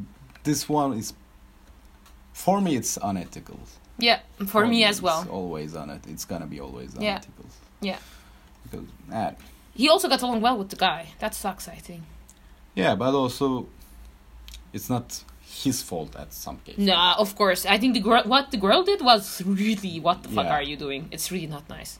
this 0.43 0.69
one 0.69 0.93
is 0.97 1.13
for 2.33 2.61
me 2.61 2.75
it's 2.75 2.97
unethical. 3.01 3.59
Yeah, 3.97 4.19
for 4.47 4.65
me 4.67 4.83
as 4.83 4.97
It's 4.97 5.03
well. 5.03 5.25
always 5.31 5.75
on 5.75 5.89
it. 5.89 6.01
It's 6.07 6.25
gonna 6.25 6.47
be 6.47 6.59
always 6.61 6.93
Yeah. 6.99 7.11
unethical. 7.15 7.45
Yeah. 7.81 7.97
Because 8.63 8.87
ah, 9.11 9.31
He 9.75 9.89
also 9.89 10.07
got 10.07 10.21
along 10.21 10.41
well 10.41 10.57
with 10.57 10.69
the 10.69 10.75
guy. 10.77 11.07
That 11.19 11.33
sucks, 11.35 11.67
I 11.67 11.75
think. 11.87 12.03
yeah, 12.75 12.95
but 12.95 13.13
also 13.13 13.67
it's 14.73 14.89
not 14.89 15.23
his 15.63 15.81
fault 15.81 16.15
at 16.15 16.33
some 16.33 16.57
case. 16.65 16.77
Nah, 16.77 17.13
uh, 17.13 17.21
of 17.21 17.35
course. 17.35 17.65
I 17.65 17.77
think 17.77 17.93
the 17.93 17.99
girl, 18.01 18.23
what 18.25 18.51
the 18.51 18.57
girl 18.57 18.83
did 18.83 19.01
was 19.01 19.41
really, 19.45 19.99
what 19.99 20.23
the 20.23 20.29
fuck 20.29 20.45
Yeah. 20.45 20.53
are 20.55 20.61
you 20.61 20.75
doing? 20.77 21.07
It's 21.11 21.31
really 21.31 21.47
not 21.47 21.69
nice. 21.69 21.99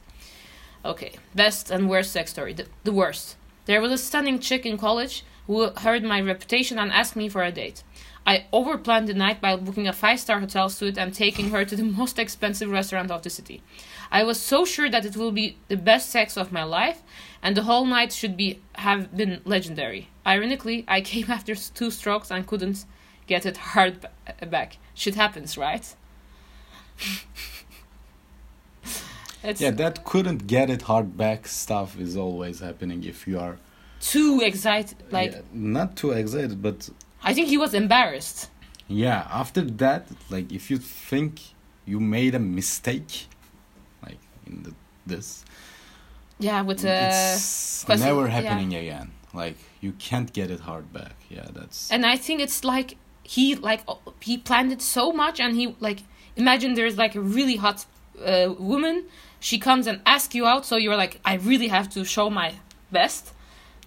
Okay, 0.84 1.12
best 1.34 1.70
and 1.70 1.88
worst 1.88 2.12
sex 2.12 2.30
story. 2.30 2.52
The, 2.52 2.66
the 2.84 2.92
worst. 2.92 3.36
There 3.64 3.80
was 3.80 3.92
a 3.92 3.98
stunning 3.98 4.38
chick 4.38 4.64
in 4.64 4.78
college 4.78 5.24
who 5.46 5.70
heard 5.70 6.02
my 6.04 6.20
reputation 6.20 6.78
and 6.78 6.92
asked 6.92 7.16
me 7.16 7.28
for 7.28 7.42
a 7.42 7.50
date. 7.50 7.82
I 8.26 8.44
overplanned 8.52 9.06
the 9.06 9.14
night 9.14 9.40
by 9.40 9.54
booking 9.56 9.86
a 9.88 9.92
five 9.92 10.18
star 10.20 10.40
hotel 10.40 10.68
suite 10.68 10.98
and 10.98 11.14
taking 11.14 11.50
her 11.50 11.64
to 11.64 11.76
the 11.76 11.84
most 12.00 12.18
expensive 12.18 12.70
restaurant 12.70 13.10
of 13.10 13.22
the 13.22 13.30
city. 13.30 13.62
I 14.10 14.22
was 14.24 14.38
so 14.40 14.64
sure 14.64 14.90
that 14.90 15.04
it 15.04 15.16
will 15.16 15.32
be 15.32 15.56
the 15.68 15.76
best 15.76 16.10
sex 16.10 16.36
of 16.36 16.52
my 16.52 16.62
life, 16.64 17.02
and 17.42 17.56
the 17.56 17.62
whole 17.62 17.84
night 17.86 18.12
should 18.12 18.36
be 18.36 18.60
have 18.74 19.16
been 19.16 19.40
legendary. 19.44 20.08
Ironically, 20.26 20.84
I 20.86 21.00
came 21.12 21.30
after 21.30 21.54
two 21.54 21.90
strokes 21.90 22.30
and 22.30 22.46
couldn't 22.46 22.84
get 23.26 23.44
it 23.46 23.56
hard 23.56 24.00
ba- 24.02 24.46
back. 24.46 24.78
Shit 24.94 25.14
happens, 25.14 25.56
right? 25.58 25.94
Yeah, 29.58 29.70
that 29.72 30.04
couldn't 30.04 30.48
get 30.48 30.70
it 30.70 30.82
hard 30.82 31.16
back 31.16 31.46
stuff 31.46 31.96
is 32.00 32.16
always 32.16 32.58
happening 32.60 33.04
if 33.04 33.28
you 33.28 33.38
are 33.38 33.58
too 34.00 34.40
excited. 34.42 34.96
Like 35.12 35.32
yeah, 35.32 35.40
not 35.52 35.94
too 35.96 36.10
excited, 36.10 36.60
but 36.60 36.90
I 37.22 37.32
think 37.32 37.46
he 37.48 37.56
was 37.56 37.72
embarrassed. 37.72 38.50
yeah, 38.88 39.26
after 39.30 39.62
that, 39.62 40.08
like 40.30 40.50
if 40.52 40.68
you 40.70 40.78
think 40.78 41.40
you 41.84 42.00
made 42.00 42.34
a 42.34 42.40
mistake, 42.40 43.26
like 44.02 44.18
in 44.46 44.64
the 44.64 44.74
this, 45.06 45.44
Yeah, 46.40 46.62
with 46.62 46.84
uh, 46.84 46.88
it's 46.88 47.84
question- 47.84 48.06
never 48.08 48.26
yeah. 48.26 48.40
happening 48.40 48.74
again. 48.74 49.12
Like 49.32 49.58
you 49.80 49.92
can't 49.92 50.32
get 50.32 50.50
it 50.50 50.60
hard 50.60 50.92
back. 50.92 51.14
Yeah, 51.30 51.46
that's 51.54 51.88
and 51.92 52.04
I 52.04 52.16
think 52.16 52.40
it's 52.40 52.64
like 52.64 52.96
he 53.28 53.54
like 53.54 53.82
oh, 53.88 54.00
he 54.20 54.38
planned 54.38 54.72
it 54.72 54.82
so 54.82 55.12
much, 55.12 55.40
and 55.40 55.54
he 55.56 55.74
like 55.80 56.00
imagine 56.36 56.74
there's 56.74 56.98
like 56.98 57.14
a 57.14 57.20
really 57.20 57.56
hot 57.56 57.86
uh, 58.24 58.54
woman. 58.58 59.04
She 59.40 59.58
comes 59.58 59.86
and 59.86 60.00
asks 60.06 60.34
you 60.34 60.46
out, 60.46 60.64
so 60.64 60.76
you're 60.76 60.96
like, 60.96 61.20
I 61.24 61.34
really 61.34 61.68
have 61.68 61.88
to 61.90 62.04
show 62.04 62.30
my 62.30 62.54
best. 62.90 63.32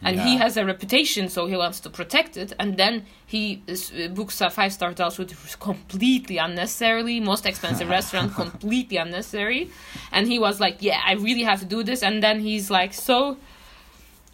And 0.01 0.17
he 0.21 0.37
has 0.37 0.55
a 0.55 0.63
reputation, 0.63 1.27
so 1.27 1.45
he 1.45 1.57
wants 1.57 1.81
to 1.81 1.89
protect 1.89 2.37
it. 2.37 2.53
And 2.57 2.77
then 2.77 3.05
he 3.25 3.61
is, 3.67 3.91
uh, 3.91 4.07
books 4.07 4.39
a 4.39 4.49
five 4.49 4.71
star 4.71 4.89
hotel 4.89 5.11
suite 5.11 5.35
completely 5.59 6.37
unnecessarily, 6.37 7.19
most 7.19 7.45
expensive 7.45 7.89
restaurant 7.97 8.33
completely 8.33 8.95
unnecessary. 8.95 9.69
And 10.13 10.27
he 10.27 10.39
was 10.39 10.61
like, 10.61 10.77
"Yeah, 10.79 11.01
I 11.05 11.13
really 11.15 11.43
have 11.43 11.59
to 11.59 11.65
do 11.65 11.83
this." 11.83 12.01
And 12.01 12.23
then 12.23 12.39
he's 12.39 12.69
like, 12.71 12.93
so 12.93 13.37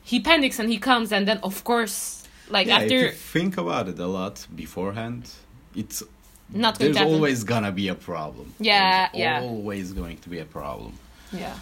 he 0.04 0.20
panics 0.20 0.60
and 0.60 0.70
he 0.70 0.78
comes, 0.78 1.12
and 1.12 1.28
then 1.28 1.40
of 1.42 1.64
course, 1.64 2.25
like 2.50 2.68
yeah, 2.68 2.78
after 2.78 2.96
if 2.96 3.02
you 3.02 3.12
think 3.12 3.58
about 3.58 3.88
it 3.88 4.00
a 4.00 4.08
lot 4.08 4.46
beforehand, 4.56 5.30
it's 5.76 6.04
not 6.50 6.78
going 6.80 6.94
there's 6.94 7.06
always 7.06 7.44
gonna 7.44 7.72
be 7.72 7.88
a 7.88 7.96
problem. 7.96 8.54
Yeah, 8.60 9.10
There's 9.12 9.20
yeah. 9.20 9.42
Always 9.42 9.94
going 9.94 10.18
to 10.18 10.30
be 10.30 10.40
a 10.40 10.46
problem. 10.46 10.94
Yeah. 11.32 11.58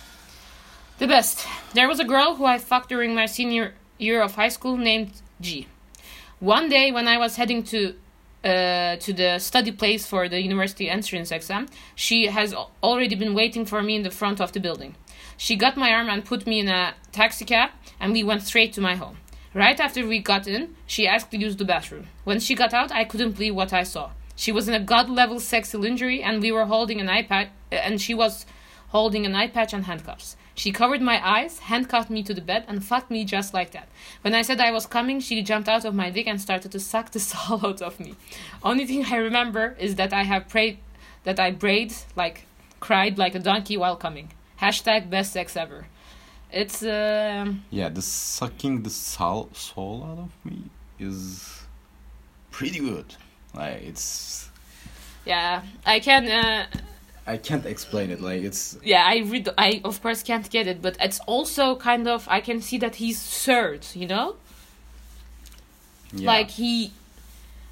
The 1.00 1.08
best. 1.08 1.48
There 1.74 1.88
was 1.88 2.00
a 2.00 2.04
girl 2.04 2.36
who 2.36 2.46
I 2.46 2.58
fucked 2.58 2.90
during 2.90 3.16
my 3.16 3.26
senior 3.26 3.74
year 3.98 4.22
of 4.22 4.36
high 4.36 4.50
school 4.50 4.78
named 4.78 5.12
G. 5.42 5.68
One 6.40 6.70
day 6.70 6.92
when 6.92 7.08
I 7.08 7.18
was 7.18 7.38
heading 7.38 7.64
to 7.64 7.96
uh, 8.44 8.98
to 8.98 9.14
the 9.14 9.40
study 9.40 9.72
place 9.72 10.06
for 10.06 10.28
the 10.28 10.42
university 10.42 10.90
entrance 10.90 11.32
exam, 11.32 11.68
she 11.96 12.28
has 12.28 12.54
already 12.84 13.16
been 13.16 13.34
waiting 13.34 13.66
for 13.66 13.82
me 13.82 13.96
in 13.96 14.04
the 14.04 14.12
front 14.12 14.42
of 14.42 14.52
the 14.52 14.60
building. 14.60 14.96
She 15.38 15.56
got 15.56 15.78
my 15.78 15.92
arm 15.92 16.10
and 16.10 16.24
put 16.26 16.46
me 16.46 16.60
in 16.60 16.68
a 16.68 16.94
taxi 17.12 17.46
cab, 17.46 17.70
and 18.00 18.12
we 18.12 18.24
went 18.24 18.44
straight 18.44 18.74
to 18.74 18.82
my 18.82 18.96
home. 18.96 19.18
Right 19.54 19.80
after 19.80 20.08
we 20.08 20.20
got 20.20 20.48
in, 20.48 20.76
she 20.88 21.08
asked 21.08 21.30
to 21.32 21.38
use 21.38 21.56
the 21.56 21.66
bathroom. 21.66 22.08
When 22.24 22.40
she 22.40 22.56
got 22.56 22.74
out, 22.74 22.92
I 22.92 23.04
couldn't 23.04 23.34
believe 23.34 23.56
what 23.56 23.72
I 23.72 23.84
saw. 23.84 24.12
She 24.36 24.52
was 24.52 24.68
in 24.68 24.74
a 24.74 24.80
god 24.80 25.10
level 25.10 25.40
sexy 25.40 25.78
lingerie, 25.78 26.24
and 26.24 26.42
we 26.42 26.52
were 26.52 26.66
holding 26.66 27.00
an 27.00 27.08
iPad, 27.08 27.50
and 27.72 28.02
she 28.02 28.16
was 28.16 28.48
holding 28.90 29.26
an 29.26 29.36
eye 29.36 29.48
patch 29.48 29.74
and 29.74 29.86
handcuffs. 29.86 30.38
She 30.56 30.72
covered 30.72 31.02
my 31.02 31.20
eyes, 31.28 31.60
handcuffed 31.60 32.10
me 32.10 32.24
to 32.24 32.34
the 32.34 32.42
bed, 32.42 32.66
and 32.68 32.84
fucked 32.84 33.12
me 33.12 33.26
just 33.26 33.54
like 33.54 33.72
that. 33.72 33.90
When 34.22 34.34
I 34.34 34.42
said 34.42 34.60
I 34.60 34.72
was 34.72 34.88
coming, 34.88 35.20
she 35.20 35.42
jumped 35.42 35.70
out 35.70 35.86
of 35.86 35.94
my 35.94 36.10
dick 36.10 36.28
and 36.28 36.42
started 36.42 36.72
to 36.72 36.80
suck 36.80 37.12
the 37.12 37.20
soul 37.32 37.66
out 37.66 37.82
of 37.82 38.00
me. 38.00 38.16
Only 38.64 38.86
thing 38.86 39.06
I 39.06 39.18
remember 39.18 39.76
is 39.80 39.96
that 39.96 40.14
I 40.14 40.24
have 40.24 40.50
prayed, 40.50 40.80
that 41.26 41.40
I 41.40 41.52
brayed 41.52 41.94
like 42.16 42.46
cried 42.80 43.18
like 43.18 43.34
a 43.34 43.40
donkey 43.40 43.78
while 43.78 43.96
coming. 43.96 44.32
Hashtag 44.62 45.10
best 45.10 45.32
sex 45.32 45.56
ever. 45.56 45.88
It's 46.54 46.84
um 46.84 47.64
Yeah, 47.72 47.90
the 47.90 48.02
sucking 48.02 48.84
the 48.84 48.90
soul 48.90 49.50
soul 49.54 50.08
out 50.10 50.20
of 50.20 50.32
me 50.46 50.70
is 51.00 51.64
pretty 52.52 52.80
good. 52.80 53.16
Like 53.54 53.82
it's 53.84 54.50
yeah. 55.26 55.62
I 55.86 56.00
can 56.00 56.28
uh, 56.28 56.66
I 57.26 57.38
can't 57.38 57.66
explain 57.66 58.12
it. 58.12 58.22
Like 58.22 58.44
it's 58.44 58.78
yeah. 58.84 59.04
I 59.06 59.18
read. 59.26 59.50
I 59.58 59.82
of 59.84 60.02
course 60.02 60.24
can't 60.24 60.50
get 60.50 60.68
it, 60.68 60.82
but 60.82 60.96
it's 61.00 61.20
also 61.22 61.76
kind 61.76 62.08
of. 62.08 62.28
I 62.30 62.40
can 62.42 62.62
see 62.62 62.78
that 62.80 62.96
he's 62.96 63.22
third. 63.22 63.86
You 63.94 64.08
know. 64.08 64.36
yeah. 66.14 66.28
like 66.28 66.52
he 66.52 66.92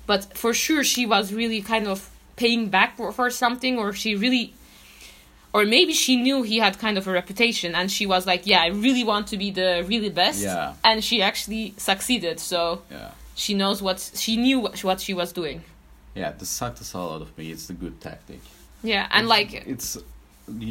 but 0.07 0.38
for 0.38 0.53
sure 0.53 0.83
she 0.83 1.05
was 1.05 1.33
really 1.33 1.61
kind 1.61 1.88
of 1.88 2.09
paying 2.35 2.69
back 2.69 2.97
for, 2.97 3.11
for 3.11 3.29
something 3.29 3.77
or 3.77 3.93
she 3.93 4.15
really 4.15 4.53
or 5.53 5.65
maybe 5.65 5.93
she 5.93 6.15
knew 6.15 6.43
he 6.43 6.58
had 6.60 6.77
kind 6.79 6.98
of 6.98 7.08
a 7.08 7.12
reputation 7.12 7.75
and 7.75 7.91
she 7.91 8.05
was 8.05 8.25
like 8.25 8.46
yeah 8.48 8.62
i 8.62 8.67
really 8.67 9.03
want 9.03 9.27
to 9.27 9.38
be 9.38 9.51
the 9.51 9.84
really 9.88 10.10
best 10.10 10.41
Yeah. 10.41 10.74
and 10.84 11.03
she 11.03 11.22
actually 11.22 11.74
succeeded 11.77 12.39
so 12.39 12.81
yeah. 12.89 13.12
she 13.36 13.53
knows 13.53 13.81
what 13.81 14.00
she 14.15 14.38
knew 14.38 14.60
what, 14.62 15.00
she 15.01 15.13
was 15.13 15.31
doing 15.34 15.62
Yeah, 16.15 16.31
the 16.38 16.46
sucked 16.46 16.77
the 16.79 16.84
soul 16.84 17.08
out 17.15 17.22
of 17.22 17.31
me. 17.38 17.51
It's 17.53 17.67
the 17.67 17.74
good 17.84 17.96
tactic. 18.01 18.41
yeah 18.84 19.08
and 19.15 19.27
like 19.36 19.51
it's 19.74 19.98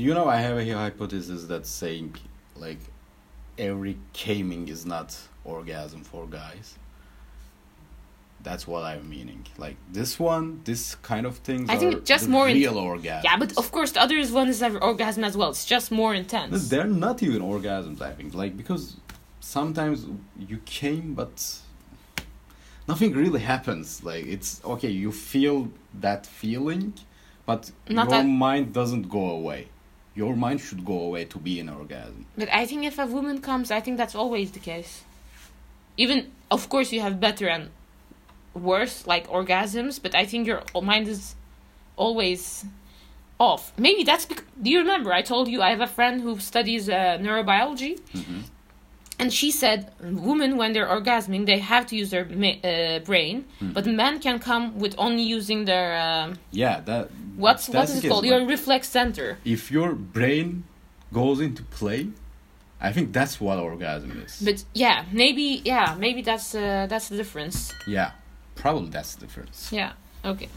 you 0.05 0.13
know 0.17 0.27
I 0.37 0.39
have 0.47 0.57
a 0.59 0.65
hypothesis 0.85 1.41
that 1.53 1.65
saying 1.67 2.17
like 2.67 2.81
every 3.59 3.97
gaming 4.13 4.69
is 4.69 4.85
not 4.85 5.09
orgasm 5.45 6.03
for 6.11 6.27
guys. 6.27 6.67
That's 8.43 8.67
what 8.67 8.85
I'm 8.85 9.09
meaning. 9.09 9.47
Like 9.59 9.77
this 9.93 10.19
one, 10.19 10.61
this 10.65 10.95
kind 10.97 11.27
of 11.27 11.37
things. 11.39 11.69
I 11.69 11.77
think 11.77 12.05
just 12.05 12.27
more 12.29 12.47
real 12.47 12.79
orgasm. 12.79 13.23
yeah 13.25 13.37
but 13.37 13.51
of 13.59 13.71
course 13.71 13.93
the 13.93 14.01
other 14.01 14.17
one 14.41 14.49
is 14.49 14.63
an 14.63 14.77
orgasm 14.79 15.25
as 15.25 15.37
well 15.37 15.51
it's 15.51 15.67
just 15.67 15.91
more 15.91 16.15
intense 16.15 16.69
they're 16.71 16.87
not 17.07 17.23
even 17.23 17.43
orgasms. 17.43 18.01
I 18.01 18.13
think 18.13 18.35
like 18.35 18.57
because 18.57 18.97
sometimes 19.41 20.07
you 20.39 20.59
came 20.65 21.15
but 21.15 21.35
nothing 22.89 23.13
really 23.13 23.41
happens. 23.41 24.03
Like 24.05 24.27
it's 24.27 24.61
okay, 24.65 24.91
you 24.91 25.13
feel 25.13 25.71
that 26.01 26.27
feeling, 26.27 26.95
but 27.47 27.71
Not 27.89 28.09
your 28.11 28.23
that- 28.23 28.27
mind 28.27 28.73
doesn't 28.73 29.09
go 29.09 29.31
away. 29.31 29.69
Your 30.15 30.35
mind 30.35 30.61
should 30.61 30.85
go 30.85 30.99
away 31.09 31.25
to 31.27 31.39
be 31.39 31.61
an 31.61 31.69
orgasm. 31.69 32.27
But 32.37 32.49
I 32.53 32.67
think 32.67 32.85
if 32.85 32.99
a 32.99 33.07
woman 33.07 33.41
comes, 33.41 33.71
I 33.71 33.81
think 33.81 33.97
that's 33.97 34.15
always 34.15 34.51
the 34.51 34.59
case. 34.59 35.05
Even, 35.97 36.33
of 36.51 36.69
course, 36.69 36.93
you 36.93 37.01
have 37.01 37.21
better 37.21 37.47
and 37.49 37.71
worse, 38.55 39.07
like 39.07 39.29
orgasms, 39.29 40.01
but 40.03 40.15
I 40.15 40.25
think 40.25 40.47
your 40.47 40.63
mind 40.83 41.09
is 41.09 41.35
always 41.97 42.65
off. 43.39 43.73
Maybe 43.79 44.03
that's 44.05 44.27
because. 44.27 44.45
Do 44.63 44.71
you 44.71 44.79
remember? 44.81 45.13
I 45.13 45.23
told 45.23 45.49
you 45.49 45.63
I 45.63 45.71
have 45.71 45.81
a 45.81 45.87
friend 45.87 46.21
who 46.21 46.39
studies 46.39 46.89
uh, 46.89 47.19
neurobiology, 47.21 47.99
Mhm. 48.15 48.43
and 49.19 49.33
she 49.33 49.51
said 49.51 49.91
women, 50.01 50.57
when 50.57 50.73
they're 50.75 50.89
orgasming, 50.89 51.47
they 51.47 51.59
have 51.59 51.87
to 51.87 51.97
use 51.97 52.11
their 52.11 52.27
ma- 52.27 52.61
uh, 52.65 52.99
brain, 53.01 53.45
Hmm. 53.59 53.73
but 53.73 53.87
men 53.87 54.19
can 54.21 54.39
come 54.39 54.79
with 54.79 54.95
only 54.99 55.23
using 55.23 55.65
their. 55.65 55.89
Um, 56.07 56.39
Yeah, 56.53 56.81
that. 56.85 57.09
what's 57.37 57.69
what 57.69 57.89
is 57.89 58.05
it 58.05 58.09
called? 58.09 58.25
Your 58.27 58.45
reflex 58.47 58.89
center. 58.89 59.39
If 59.45 59.71
your 59.71 59.95
brain 59.95 60.65
goes 61.13 61.41
into 61.41 61.63
play, 61.79 62.09
I 62.81 62.93
think 62.93 63.13
that's 63.13 63.41
what 63.41 63.59
orgasm 63.59 64.11
is. 64.25 64.33
But 64.45 64.65
yeah, 64.75 65.05
maybe 65.13 65.63
yeah, 65.65 65.97
maybe 65.99 66.21
that's 66.23 66.55
uh, 66.55 66.87
that's 66.91 67.09
the 67.09 67.17
difference. 67.17 67.73
yeah, 67.87 68.11
probably 68.55 68.91
that's 68.91 69.15
the 69.15 69.27
difference. 69.27 69.73
Yeah. 69.73 69.93
Okay. 70.25 70.49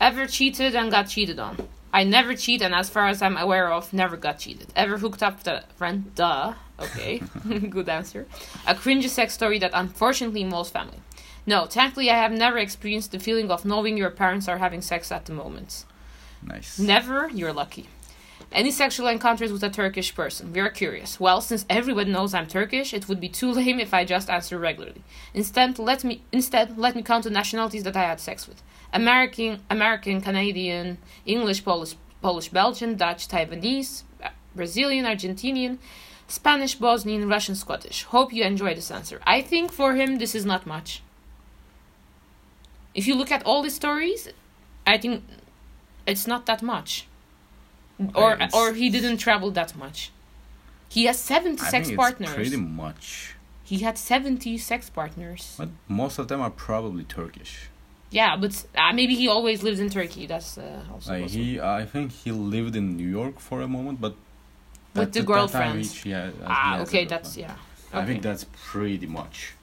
Ever 0.00 0.26
cheated 0.26 0.74
and 0.74 0.90
got 0.90 1.08
cheated 1.08 1.38
on? 1.38 1.68
I 1.92 2.02
never 2.02 2.34
cheat, 2.34 2.60
and 2.60 2.74
as 2.74 2.90
far 2.90 3.06
as 3.06 3.22
I'm 3.22 3.36
aware 3.36 3.72
of, 3.72 3.92
never 3.92 4.16
got 4.16 4.40
cheated. 4.40 4.66
Ever 4.74 4.98
hooked 4.98 5.22
up 5.22 5.38
with 5.38 5.46
a 5.46 5.64
friend? 5.76 6.12
Duh. 6.14 6.54
Okay. 6.80 7.22
Good 7.70 7.88
answer. 7.88 8.26
A 8.66 8.74
cringy 8.74 9.08
sex 9.08 9.32
story 9.34 9.58
that 9.60 9.70
unfortunately 9.72 10.42
involves 10.42 10.70
family. 10.70 10.98
No, 11.46 11.66
thankfully, 11.66 12.10
I 12.10 12.16
have 12.16 12.32
never 12.32 12.58
experienced 12.58 13.12
the 13.12 13.18
feeling 13.18 13.50
of 13.50 13.64
knowing 13.64 13.96
your 13.96 14.10
parents 14.10 14.48
are 14.48 14.58
having 14.58 14.82
sex 14.82 15.12
at 15.12 15.26
the 15.26 15.32
moment. 15.32 15.84
Nice. 16.42 16.78
Never, 16.78 17.28
you're 17.30 17.52
lucky. 17.52 17.88
Any 18.54 18.70
sexual 18.70 19.08
encounters 19.08 19.50
with 19.50 19.64
a 19.64 19.68
Turkish 19.68 20.14
person? 20.14 20.52
We 20.52 20.60
are 20.60 20.70
curious. 20.70 21.18
Well, 21.18 21.40
since 21.40 21.66
everyone 21.68 22.12
knows 22.12 22.34
I'm 22.34 22.46
Turkish, 22.46 22.94
it 22.94 23.08
would 23.08 23.18
be 23.18 23.28
too 23.28 23.50
lame 23.52 23.80
if 23.80 23.92
I 23.92 24.04
just 24.04 24.30
answer 24.30 24.56
regularly. 24.60 25.02
Instead, 25.34 25.80
let 25.80 26.04
me 26.04 26.22
instead 26.30 26.78
let 26.78 26.94
me 26.94 27.02
count 27.02 27.24
the 27.24 27.30
nationalities 27.30 27.82
that 27.82 27.96
I 27.96 28.04
had 28.04 28.20
sex 28.20 28.46
with: 28.46 28.62
American, 28.92 29.60
American, 29.68 30.20
Canadian, 30.20 30.98
English, 31.26 31.64
Polish, 31.64 31.96
Polish, 32.22 32.48
Belgian, 32.50 32.94
Dutch, 32.94 33.26
Taiwanese, 33.26 34.04
Brazilian, 34.54 35.04
Argentinian, 35.04 35.78
Spanish, 36.28 36.76
Bosnian, 36.76 37.28
Russian, 37.28 37.56
Scottish. 37.56 38.04
Hope 38.04 38.32
you 38.32 38.44
enjoy 38.44 38.72
this 38.76 38.92
answer. 38.92 39.20
I 39.26 39.42
think 39.42 39.72
for 39.72 39.96
him 39.96 40.18
this 40.18 40.32
is 40.32 40.46
not 40.46 40.64
much. 40.64 41.02
If 42.94 43.08
you 43.08 43.16
look 43.16 43.32
at 43.32 43.42
all 43.44 43.64
the 43.64 43.70
stories, 43.70 44.28
I 44.86 44.96
think 44.96 45.24
it's 46.06 46.28
not 46.28 46.46
that 46.46 46.62
much 46.62 47.08
or 48.14 48.32
it's- 48.34 48.54
or 48.54 48.72
he 48.74 48.90
didn't 48.90 49.18
travel 49.18 49.50
that 49.52 49.76
much. 49.76 50.10
He 50.88 51.04
has 51.06 51.18
seventy 51.18 51.62
I 51.62 51.70
sex 51.70 51.90
partners. 51.92 52.34
Pretty 52.34 52.56
much. 52.56 53.34
He 53.64 53.78
had 53.78 53.96
seventy 53.98 54.58
sex 54.58 54.90
partners. 54.90 55.54
But 55.58 55.70
most 55.88 56.18
of 56.18 56.28
them 56.28 56.40
are 56.40 56.50
probably 56.50 57.04
Turkish. 57.04 57.68
Yeah, 58.10 58.36
but 58.36 58.64
uh, 58.76 58.92
maybe 58.92 59.14
he 59.16 59.26
always 59.28 59.62
lives 59.62 59.80
in 59.80 59.88
Turkey. 59.90 60.26
That's 60.26 60.56
uh, 60.56 60.82
also 60.92 61.12
Like 61.12 61.22
possible. 61.22 61.44
he, 61.44 61.60
I 61.60 61.84
think 61.84 62.12
he 62.12 62.30
lived 62.30 62.76
in 62.76 62.96
New 62.96 63.08
York 63.08 63.40
for 63.40 63.60
a 63.60 63.66
moment, 63.66 64.00
but 64.00 64.14
With 64.94 65.12
the 65.12 65.22
girlfriends. 65.24 66.02
he- 66.02 66.10
yeah, 66.10 66.30
ah, 66.46 66.78
okay, 66.82 67.04
that's 67.06 67.34
girlfriend. 67.34 67.58
yeah. 67.92 68.00
I 68.00 68.04
think 68.06 68.22
that's 68.22 68.46
pretty 68.70 69.06
much. 69.06 69.54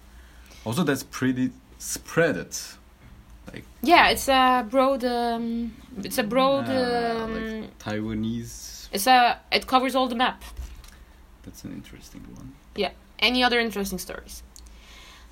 Also, 0.65 0.83
that's 0.83 1.03
pretty 1.03 1.51
spread 1.79 2.35
it. 2.37 2.75
Like 3.53 3.63
Yeah, 3.81 4.09
it's 4.09 4.27
a 4.27 4.65
broad. 4.69 5.03
Um, 5.03 5.73
it's 6.03 6.17
a 6.17 6.23
broad. 6.23 6.69
uh, 6.69 7.23
Um, 7.23 7.61
like 7.61 7.77
Taiwanese. 7.79 8.89
it's 8.91 9.07
a. 9.07 9.39
It 9.51 9.67
covers 9.67 9.95
all 9.95 10.07
the 10.07 10.15
map. 10.15 10.43
That's 11.43 11.63
an 11.63 11.71
interesting 11.73 12.21
one. 12.35 12.53
Yeah. 12.75 12.91
Any 13.19 13.43
other 13.43 13.59
interesting 13.59 13.99
stories? 13.99 14.43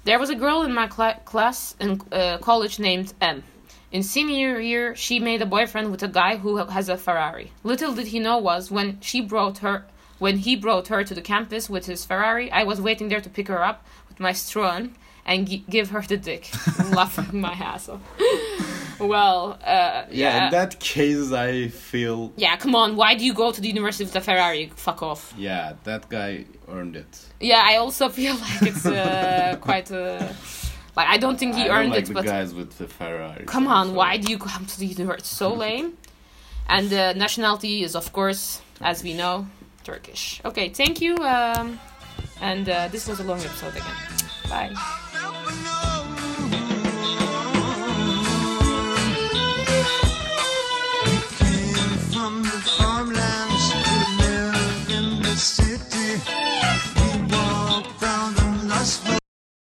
There 0.05 0.19
was 0.19 0.29
a 0.29 0.35
girl 0.35 0.63
in 0.63 0.73
my 0.73 0.87
cla- 0.87 1.19
class 1.25 1.75
in 1.79 2.01
uh, 2.11 2.37
college 2.39 2.79
named 2.79 3.13
M. 3.21 3.43
In 3.91 4.03
senior 4.03 4.59
year, 4.59 4.95
she 4.95 5.19
made 5.19 5.41
a 5.41 5.45
boyfriend 5.47 5.91
with 5.91 6.03
a 6.03 6.07
guy 6.07 6.37
who 6.37 6.57
has 6.57 6.89
a 6.89 6.97
Ferrari. 6.97 7.51
Little 7.63 7.93
did 7.93 8.07
he 8.07 8.19
know 8.19 8.37
was 8.37 8.69
when 8.71 8.99
she 9.01 9.21
brought 9.21 9.59
her 9.59 9.85
when 10.19 10.37
he 10.39 10.55
brought 10.55 10.89
her 10.89 11.03
to 11.03 11.13
the 11.15 11.21
campus 11.21 11.69
with 11.69 11.85
his 11.85 12.03
Ferrari, 12.05 12.51
I 12.51 12.63
was 12.63 12.81
waiting 12.81 13.07
there 13.07 13.21
to 13.21 13.29
pick 13.29 13.47
her 13.47 13.63
up 13.63 13.85
with 14.09 14.19
my 14.19 14.31
Citroen 14.33 14.91
and 15.29 15.47
gi- 15.49 15.63
give 15.69 15.87
her 15.93 16.01
the 16.01 16.17
dick, 16.17 16.43
laughing 16.99 17.39
my 17.47 17.53
ass 17.71 17.87
off. 17.93 18.01
well, 18.99 19.57
uh, 19.63 19.65
Yeah, 19.65 20.05
yeah, 20.11 20.45
in 20.45 20.51
that 20.51 20.79
case, 20.79 21.31
I 21.31 21.69
feel. 21.69 22.19
yeah. 22.35 22.55
Come 22.63 22.75
on, 22.75 22.95
why 22.95 23.15
do 23.15 23.23
you 23.29 23.33
go 23.33 23.51
to 23.51 23.61
the 23.61 23.67
university 23.75 24.03
with 24.05 24.15
a 24.15 24.21
Ferrari? 24.21 24.71
Fuck 24.75 25.01
off. 25.03 25.33
Yeah, 25.37 25.73
that 25.83 26.09
guy 26.09 26.45
earned 26.67 26.95
it. 26.95 27.11
Yeah, 27.39 27.61
I 27.71 27.77
also 27.77 28.09
feel 28.19 28.35
like 28.35 28.61
it's 28.71 28.85
uh, 28.85 29.57
quite 29.61 29.91
uh, 29.91 30.27
like 30.97 31.07
I 31.15 31.17
don't 31.23 31.37
think 31.39 31.55
he 31.55 31.63
I 31.63 31.67
don't 31.67 31.75
earned 31.77 31.91
like 31.91 32.03
it, 32.03 32.07
the 32.07 32.13
but 32.15 32.25
guys 32.25 32.53
with 32.53 32.71
the 32.77 32.87
Ferrari. 32.87 33.45
come 33.45 33.67
on, 33.67 33.95
why 33.95 34.17
do 34.17 34.27
you 34.31 34.37
come 34.37 34.65
to 34.65 34.79
the 34.79 34.85
university? 34.87 35.21
It's 35.21 35.29
so 35.43 35.53
lame. 35.65 35.97
And 36.71 36.89
the 36.89 37.13
nationality 37.15 37.81
is, 37.83 37.95
of 37.95 38.13
course, 38.13 38.61
as 38.81 39.03
we 39.03 39.13
know, 39.15 39.47
Turkish. 39.83 40.39
Okay, 40.45 40.69
thank 40.69 41.01
you. 41.01 41.15
Um, 41.17 41.79
and 42.41 42.69
uh, 42.69 42.87
this 42.89 43.07
was 43.07 43.19
a 43.19 43.23
long 43.23 43.39
episode 43.39 43.75
again. 43.75 43.95
Bye. 44.49 45.08